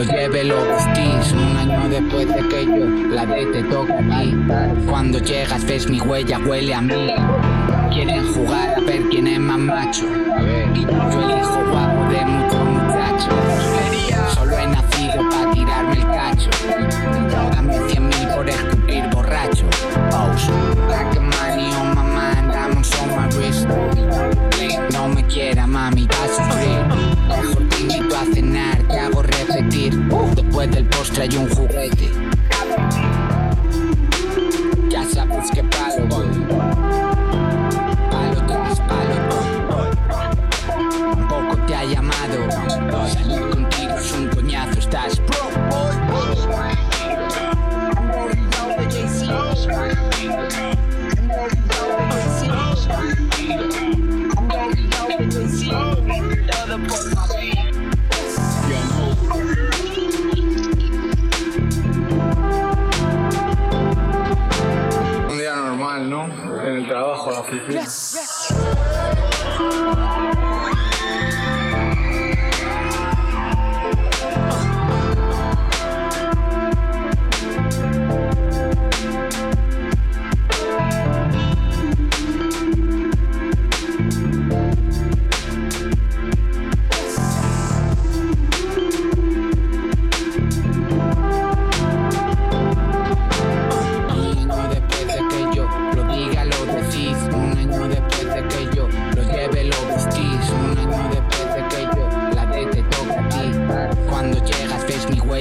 Yo 0.00 0.12
lo 0.12 0.12
lleve, 0.12 0.44
lo 0.44 0.56
vestís. 0.66 1.32
Un 1.32 1.56
año 1.56 1.88
después 1.88 2.28
de 2.28 2.48
que 2.48 2.66
yo 2.66 2.86
la 3.14 3.26
de 3.26 3.46
te 3.46 3.62
toca 3.64 3.98
a 3.98 4.00
mí. 4.00 4.34
Cuando 4.88 5.18
llegas, 5.18 5.64
ves 5.64 5.88
mi 5.88 6.00
huella, 6.00 6.38
huele 6.38 6.74
a 6.74 6.80
mí. 6.80 7.14
Quieren 7.92 8.32
jugar 8.32 8.74
a 8.76 8.80
ver 8.80 9.02
quién 9.10 9.26
es 9.26 9.40
más 9.40 9.58
macho. 9.58 10.06
Y 10.74 10.84
yo 10.84 11.20
elijo 11.22 11.70
guapo 11.70 12.10
de 12.10 12.24
muchos 12.24 12.59
postra 31.00 31.24
y 31.24 31.34
un 31.34 31.48
juguete. 31.48 32.10
Ya 34.90 35.02
sabes 35.06 35.50
que 35.50 35.64
para 35.64 35.89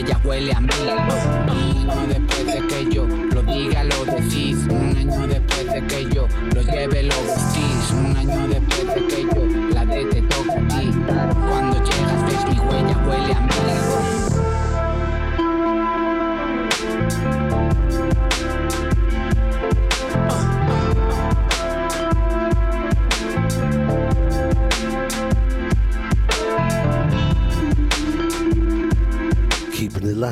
ya 0.10 0.20
huele 0.24 0.52
a 0.54 0.60
mí. 0.60 0.70
Un 0.80 1.90
año 1.90 2.08
después 2.08 2.46
de 2.48 2.68
que 2.68 2.96
yo 2.96 3.06
lo 3.06 3.42
diga, 3.44 3.84
lo 3.84 4.06
decís. 4.06 4.58
Un 4.68 4.98
año 4.98 5.28
después 5.28 5.66
de 5.72 5.82
que 5.88 6.10
yo 6.14 6.28
lo 6.56 6.62
lleve, 6.62 7.04
lo 7.04 7.16
decís. 7.16 7.69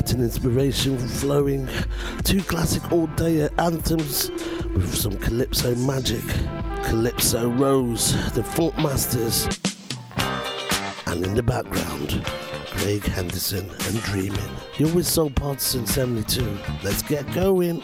The 0.07 0.13
Latin 0.13 0.23
inspiration 0.23 0.97
flowing. 0.97 1.67
Two 2.23 2.41
classic 2.41 2.93
all 2.93 3.07
day 3.07 3.49
anthems 3.57 4.29
with 4.73 4.95
some 4.95 5.17
calypso 5.17 5.75
magic. 5.75 6.23
Calypso 6.85 7.49
Rose, 7.49 8.13
the 8.33 8.41
Funk 8.41 8.77
Masters. 8.77 9.49
And 11.07 11.25
in 11.25 11.33
the 11.33 11.43
background, 11.43 12.23
Craig 12.67 13.03
Henderson 13.03 13.69
and 13.69 14.01
Dreaming. 14.03 14.39
You're 14.77 14.93
with 14.93 15.05
Soul 15.05 15.29
Partisan 15.29 15.85
72. 15.85 16.57
Let's 16.83 17.01
get 17.01 17.29
going. 17.33 17.83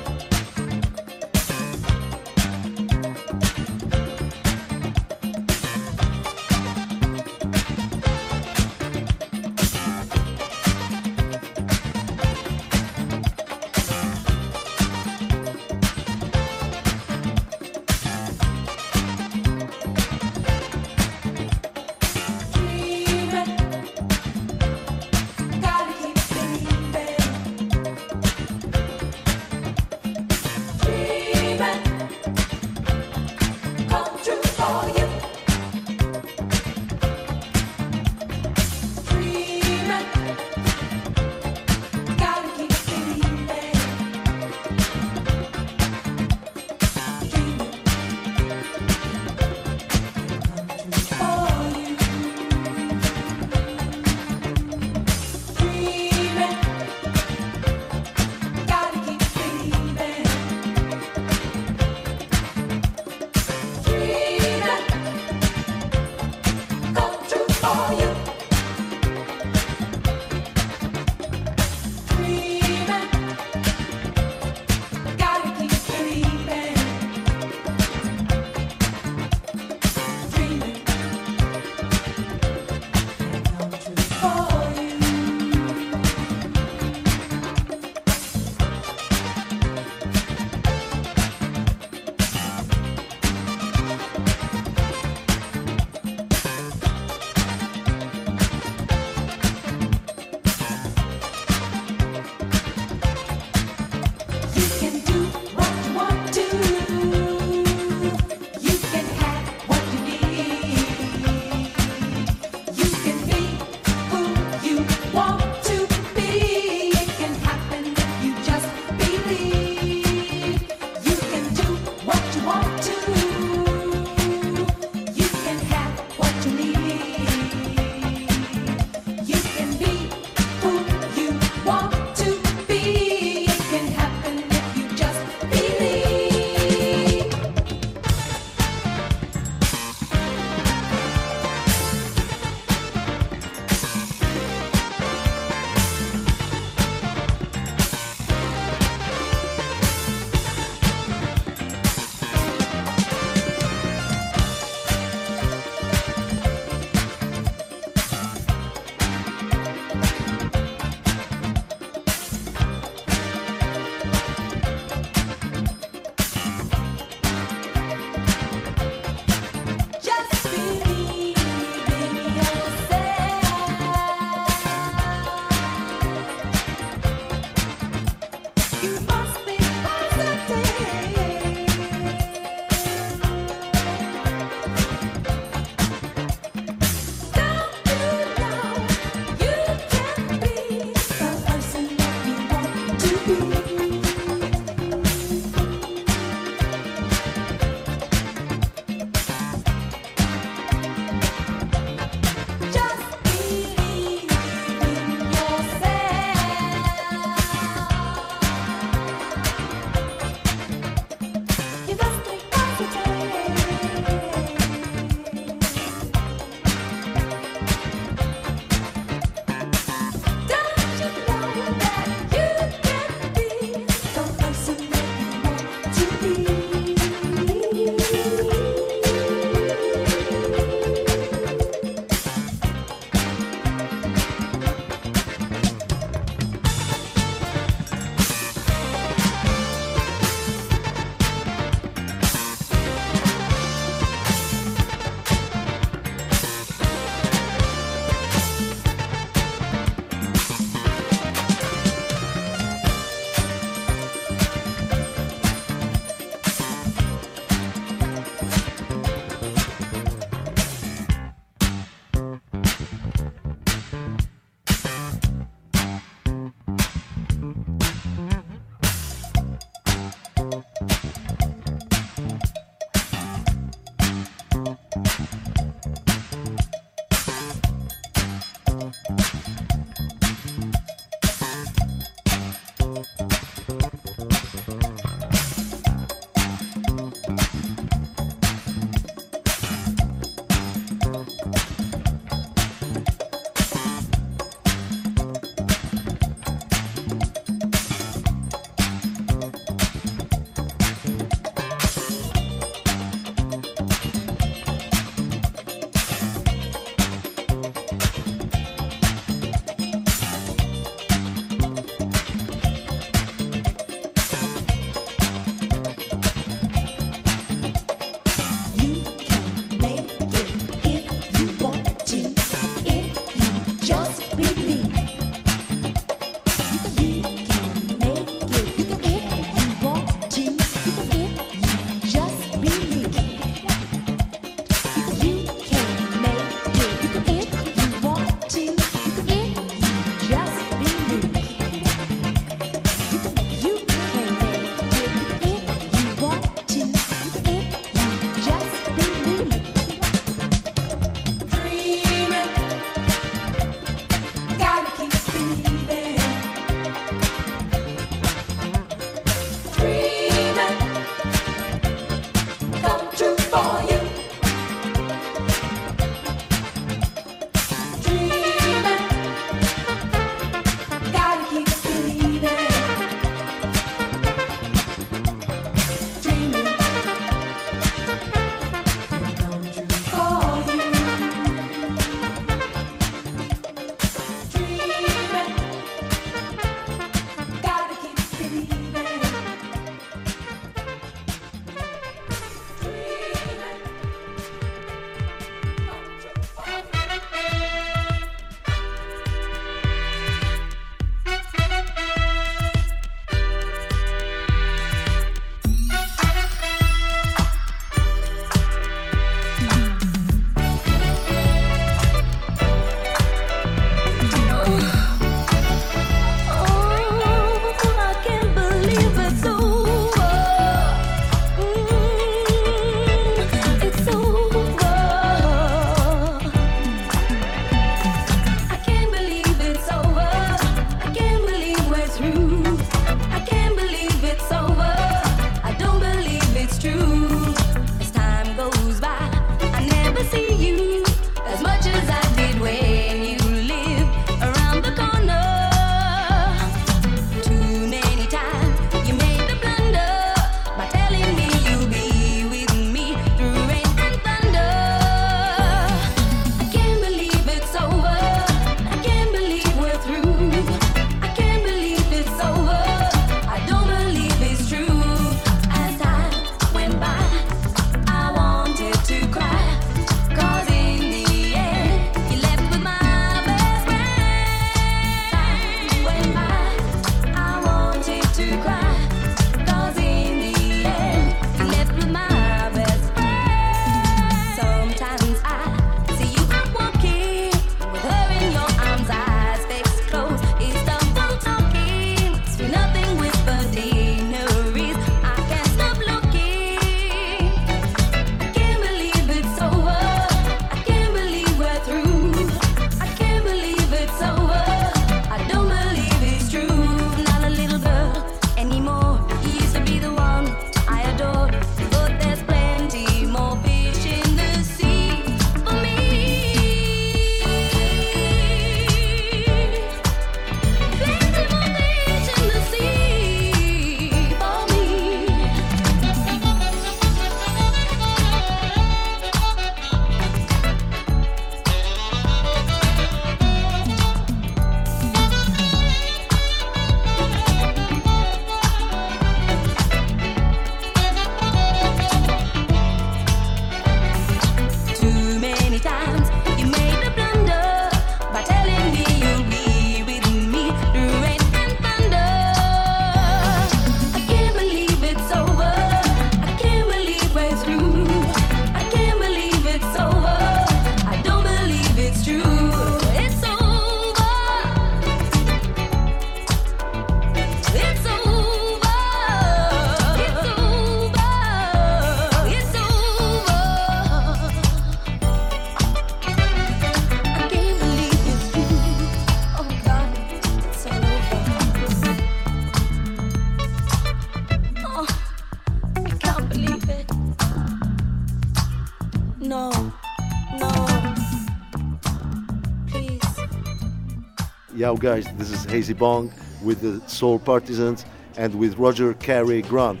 Now, 594.88 594.96
guys, 594.96 595.26
this 595.36 595.50
is 595.50 595.64
Hazy 595.66 595.92
Bong 595.92 596.32
with 596.62 596.80
the 596.80 597.06
Soul 597.10 597.38
Partisans 597.38 598.06
and 598.38 598.54
with 598.54 598.78
Roger 598.78 599.12
Carey 599.12 599.60
Grant. 599.60 600.00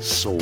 Soul. 0.00 0.40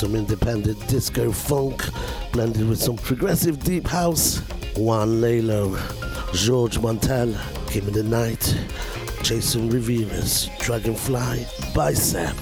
Some 0.00 0.14
independent 0.16 0.78
disco 0.88 1.30
funk 1.30 1.84
blended 2.32 2.66
with 2.66 2.80
some 2.80 2.96
progressive 2.96 3.62
deep 3.62 3.86
house. 3.86 4.38
Juan 4.74 5.20
Lalo, 5.20 5.78
George 6.32 6.78
Montel, 6.78 7.36
Kim 7.68 7.86
in 7.86 7.92
the 7.92 8.02
Night, 8.02 8.58
Jason 9.22 9.68
Rivera's 9.68 10.48
Dragonfly, 10.58 11.44
Bicep, 11.74 12.34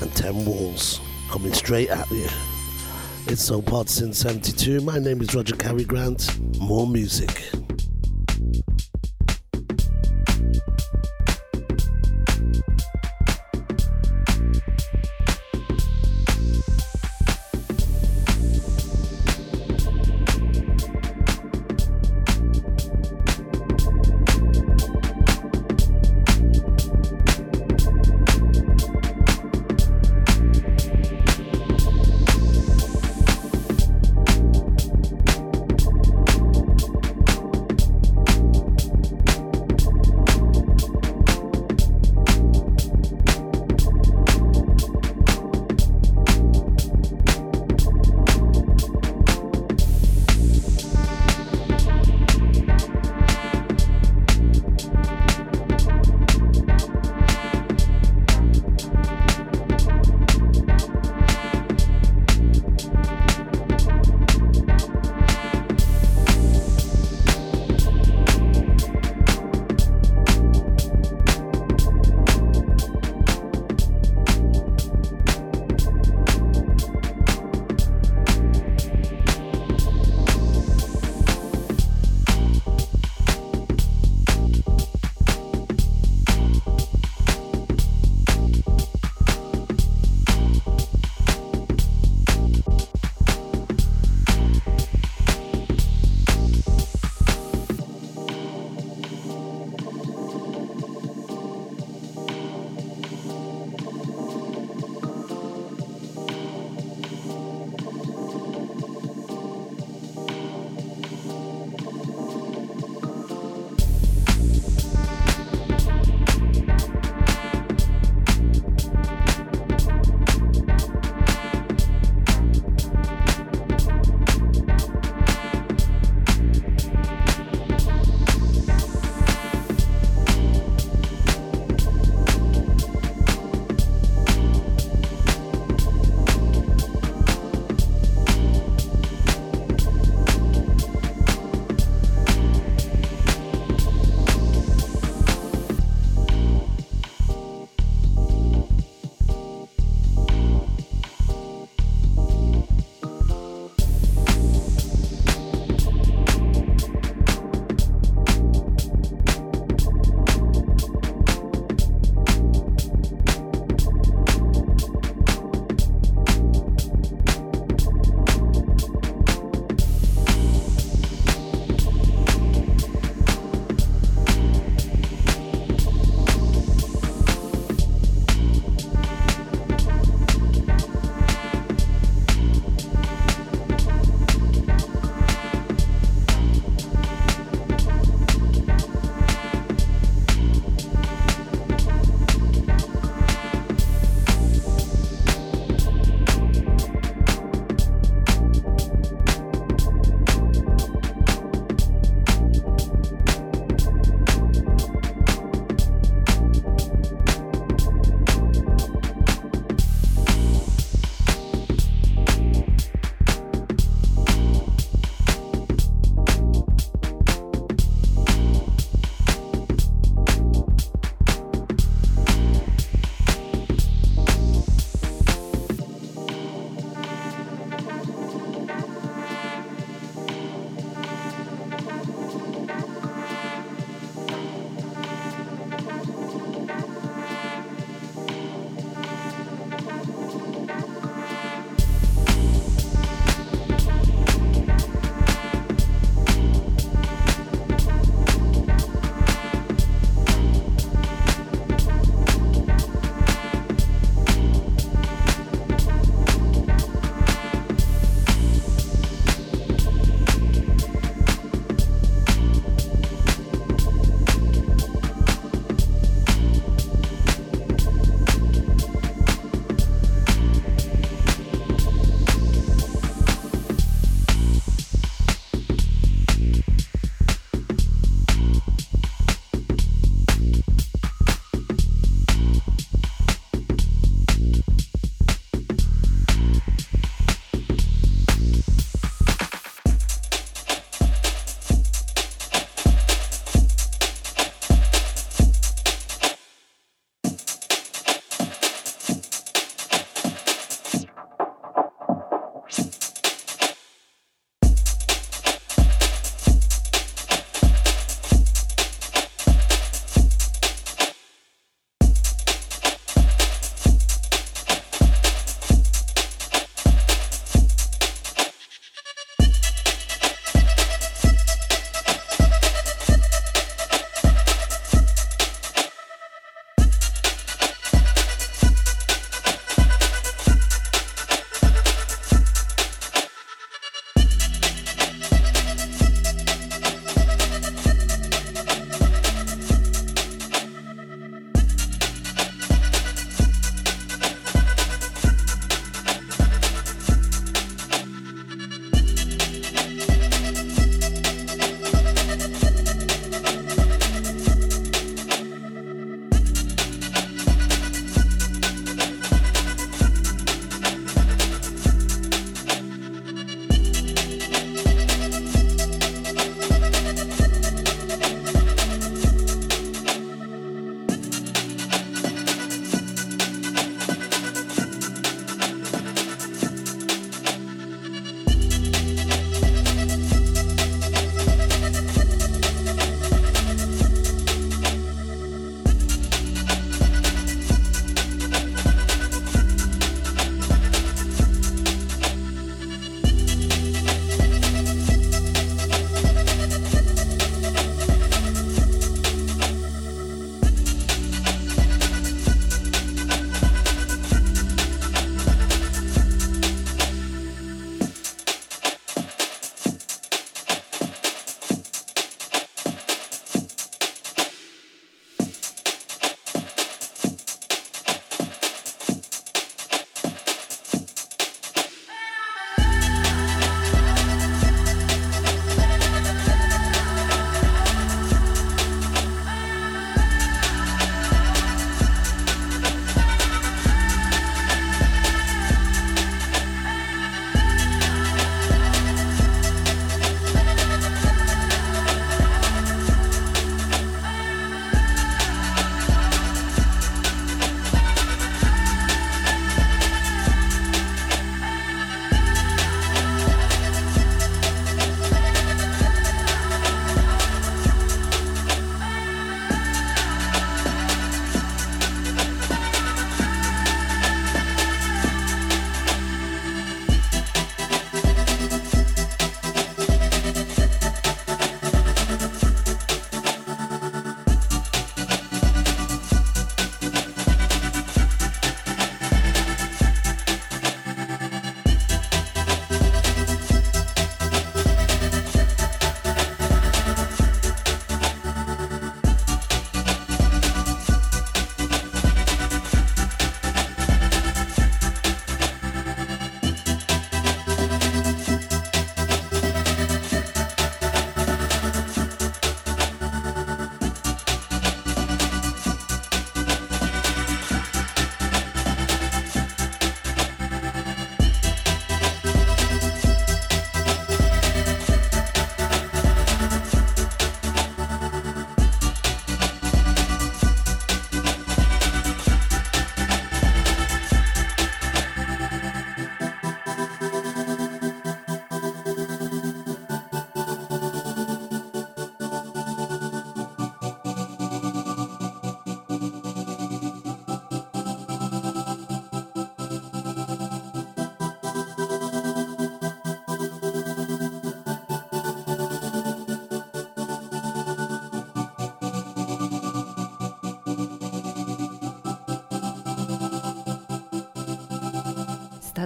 and 0.00 0.14
Ten 0.14 0.44
Walls 0.44 1.00
coming 1.28 1.52
straight 1.52 1.90
at 1.90 2.08
you. 2.12 2.28
It's 3.26 3.42
Soul 3.42 3.62
Partisan 3.62 4.12
72. 4.12 4.80
My 4.80 5.00
name 5.00 5.20
is 5.20 5.34
Roger 5.34 5.56
Carey 5.56 5.82
Grant. 5.82 6.38
More 6.60 6.86
music. 6.86 7.50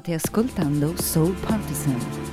State 0.05 0.13
ascoltando 0.13 0.95
Soul 1.01 1.35
Partisan. 1.37 2.24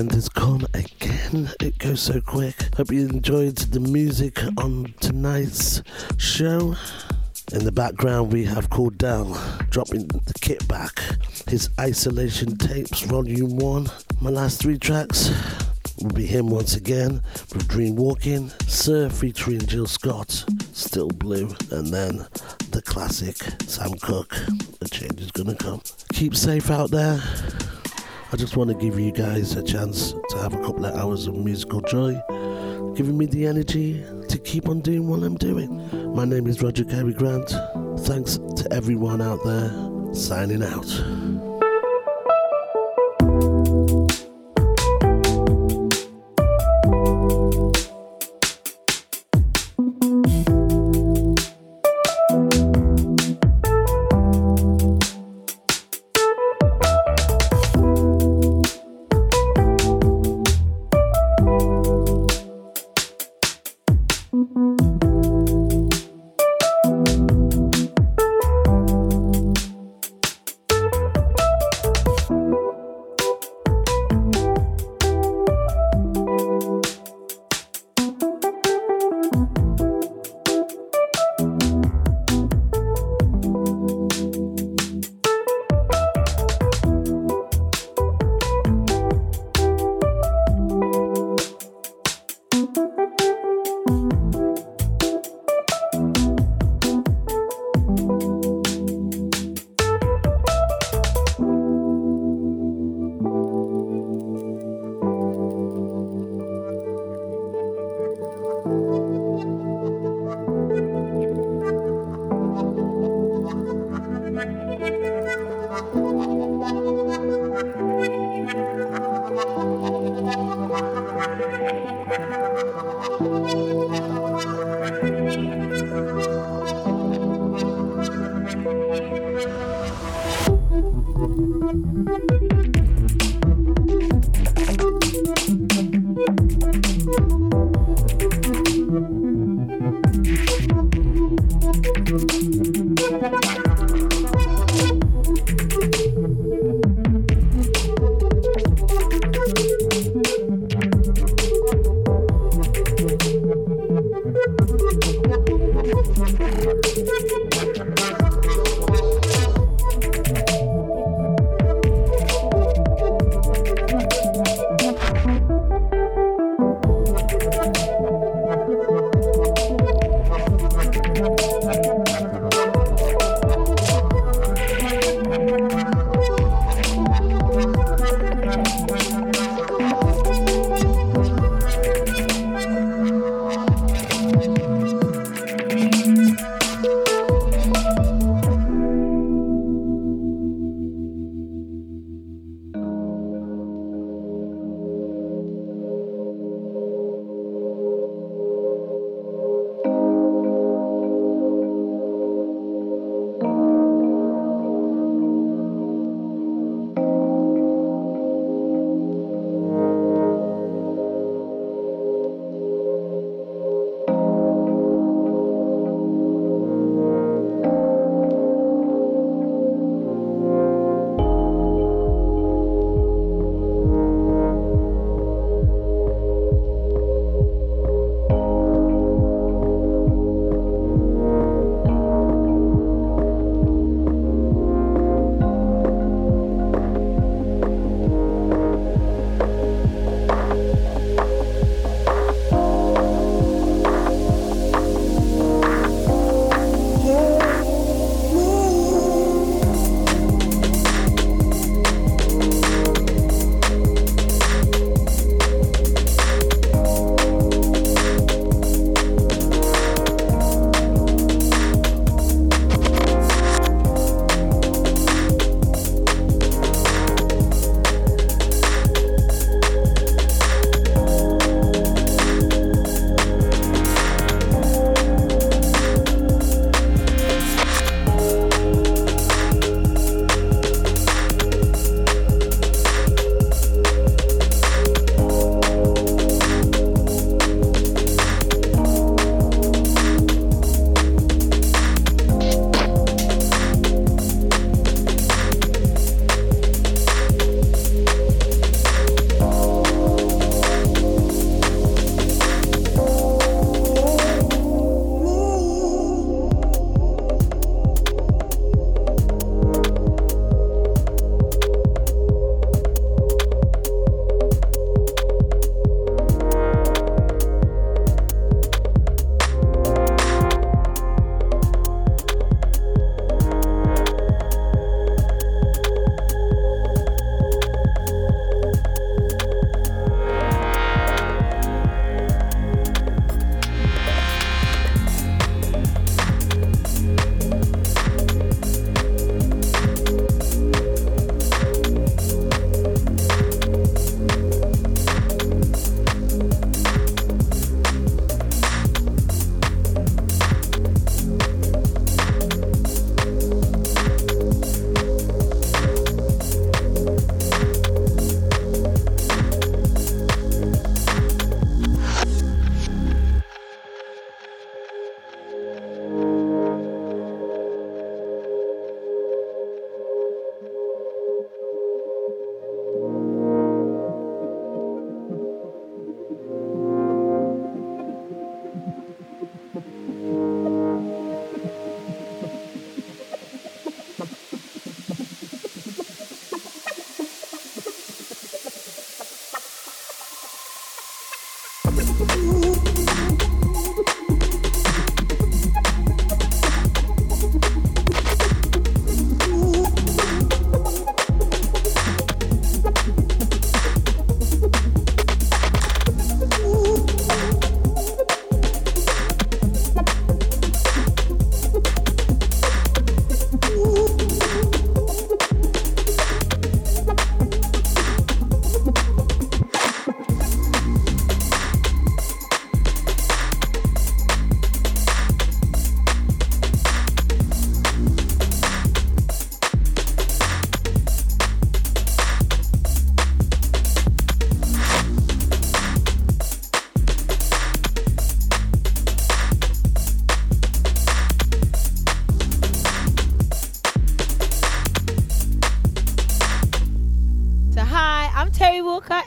The 0.00 0.04
end 0.04 0.14
has 0.14 0.30
come 0.30 0.66
again. 0.72 1.50
It 1.60 1.76
goes 1.76 2.00
so 2.00 2.22
quick. 2.22 2.54
Hope 2.74 2.90
you 2.90 3.06
enjoyed 3.06 3.56
the 3.56 3.80
music 3.80 4.42
on 4.56 4.94
tonight's 4.98 5.82
show. 6.16 6.74
In 7.52 7.66
the 7.66 7.70
background, 7.70 8.32
we 8.32 8.44
have 8.44 8.70
Cool 8.70 8.88
Down 8.88 9.36
dropping 9.68 10.06
the 10.06 10.32
kit 10.40 10.66
back. 10.66 11.02
His 11.48 11.68
Isolation 11.78 12.56
Tapes, 12.56 13.02
Volume 13.02 13.58
1. 13.58 13.88
My 14.22 14.30
last 14.30 14.62
three 14.62 14.78
tracks 14.78 15.30
will 16.00 16.12
be 16.12 16.24
him 16.24 16.48
once 16.48 16.76
again 16.76 17.22
with 17.52 17.68
Dream 17.68 17.94
Walking, 17.94 18.50
Sir 18.66 19.10
featuring 19.10 19.66
Jill 19.66 19.86
Scott, 19.86 20.46
Still 20.72 21.08
Blue, 21.08 21.54
and 21.72 21.88
then 21.88 22.26
the 22.70 22.80
classic 22.86 23.36
Sam 23.66 23.92
Cooke, 24.00 24.34
The 24.78 24.88
Change 24.88 25.20
is 25.20 25.30
Gonna 25.30 25.56
Come. 25.56 25.82
Keep 26.14 26.36
safe 26.36 26.70
out 26.70 26.90
there. 26.90 27.22
I 28.32 28.36
just 28.36 28.56
want 28.56 28.70
to 28.70 28.76
give 28.76 28.96
you 28.96 29.10
guys 29.10 29.56
a 29.56 29.62
chance 29.62 30.12
to 30.28 30.38
have 30.38 30.54
a 30.54 30.58
couple 30.58 30.86
of 30.86 30.94
hours 30.94 31.26
of 31.26 31.34
musical 31.34 31.80
joy, 31.80 32.14
giving 32.94 33.18
me 33.18 33.26
the 33.26 33.44
energy 33.44 34.04
to 34.28 34.38
keep 34.38 34.68
on 34.68 34.82
doing 34.82 35.08
what 35.08 35.24
I'm 35.24 35.36
doing. 35.36 36.14
My 36.14 36.24
name 36.24 36.46
is 36.46 36.62
Roger 36.62 36.84
Cary 36.84 37.12
Grant. 37.12 37.52
Thanks 38.00 38.38
to 38.38 38.68
everyone 38.70 39.20
out 39.20 39.42
there. 39.44 39.72
Signing 40.14 40.62
out. 40.62 41.29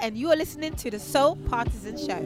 and 0.03 0.17
you 0.17 0.29
are 0.29 0.35
listening 0.35 0.75
to 0.75 0.91
the 0.91 0.99
Soul 0.99 1.37
Partisan 1.47 1.97
Show. 1.97 2.19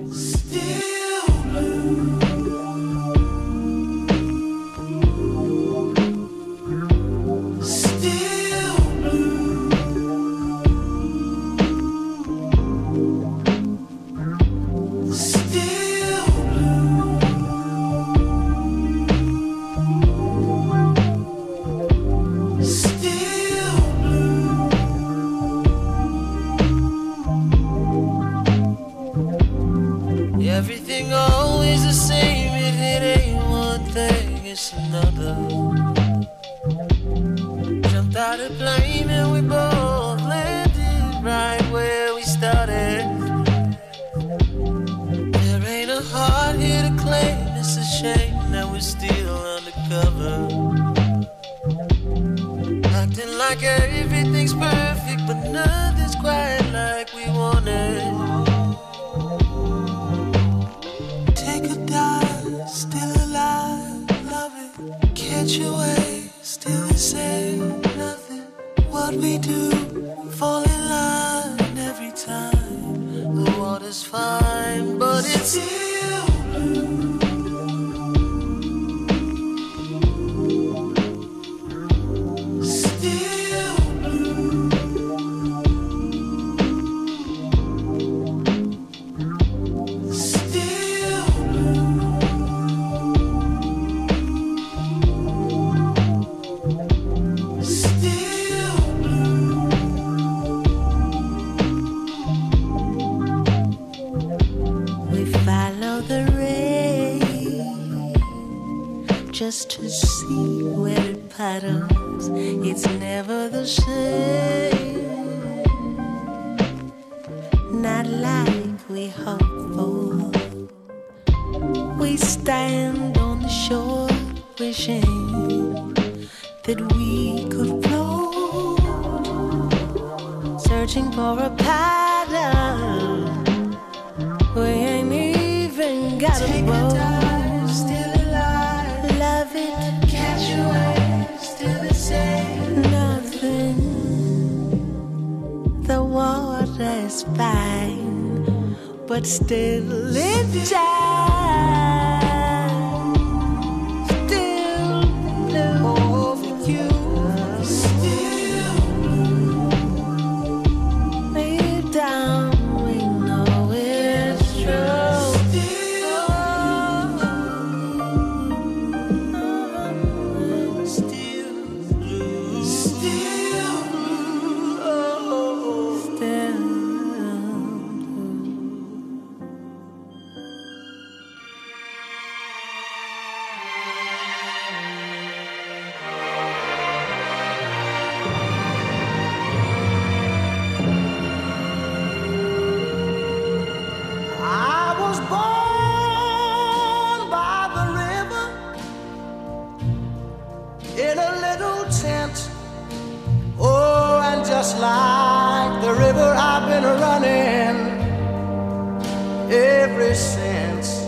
since. 210.18 211.06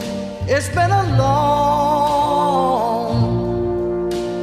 It's 0.48 0.70
been 0.70 0.92
a 0.92 1.04
long, 1.18 2.54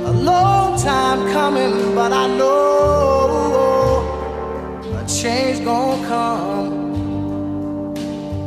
a 0.04 0.12
long 0.12 0.78
time 0.78 1.32
coming, 1.32 1.94
but 1.94 2.12
I 2.12 2.26
know 2.38 4.02
a 5.00 5.04
change 5.06 5.64
gonna 5.64 6.06
come. 6.06 6.84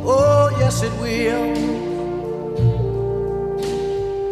Oh, 0.04 0.50
yes, 0.60 0.82
it 0.82 0.92
will. 1.00 1.44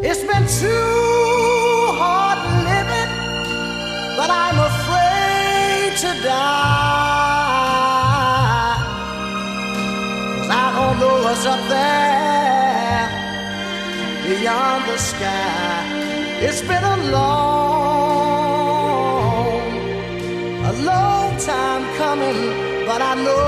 It's 0.02 0.22
been 0.30 0.46
too 0.62 1.92
hard 2.00 2.38
living, 2.70 3.10
but 4.16 4.30
I'm 4.30 4.58
afraid 4.72 5.96
to 6.02 6.10
die. 6.22 6.57
Beyond 14.48 14.82
the 14.88 14.96
sky. 14.96 15.84
It's 16.46 16.62
been 16.62 16.84
a 16.96 16.98
long, 17.16 17.68
a 20.70 20.72
long 20.90 21.28
time 21.52 21.84
coming, 22.02 22.38
but 22.86 23.00
I 23.10 23.14
know 23.24 23.47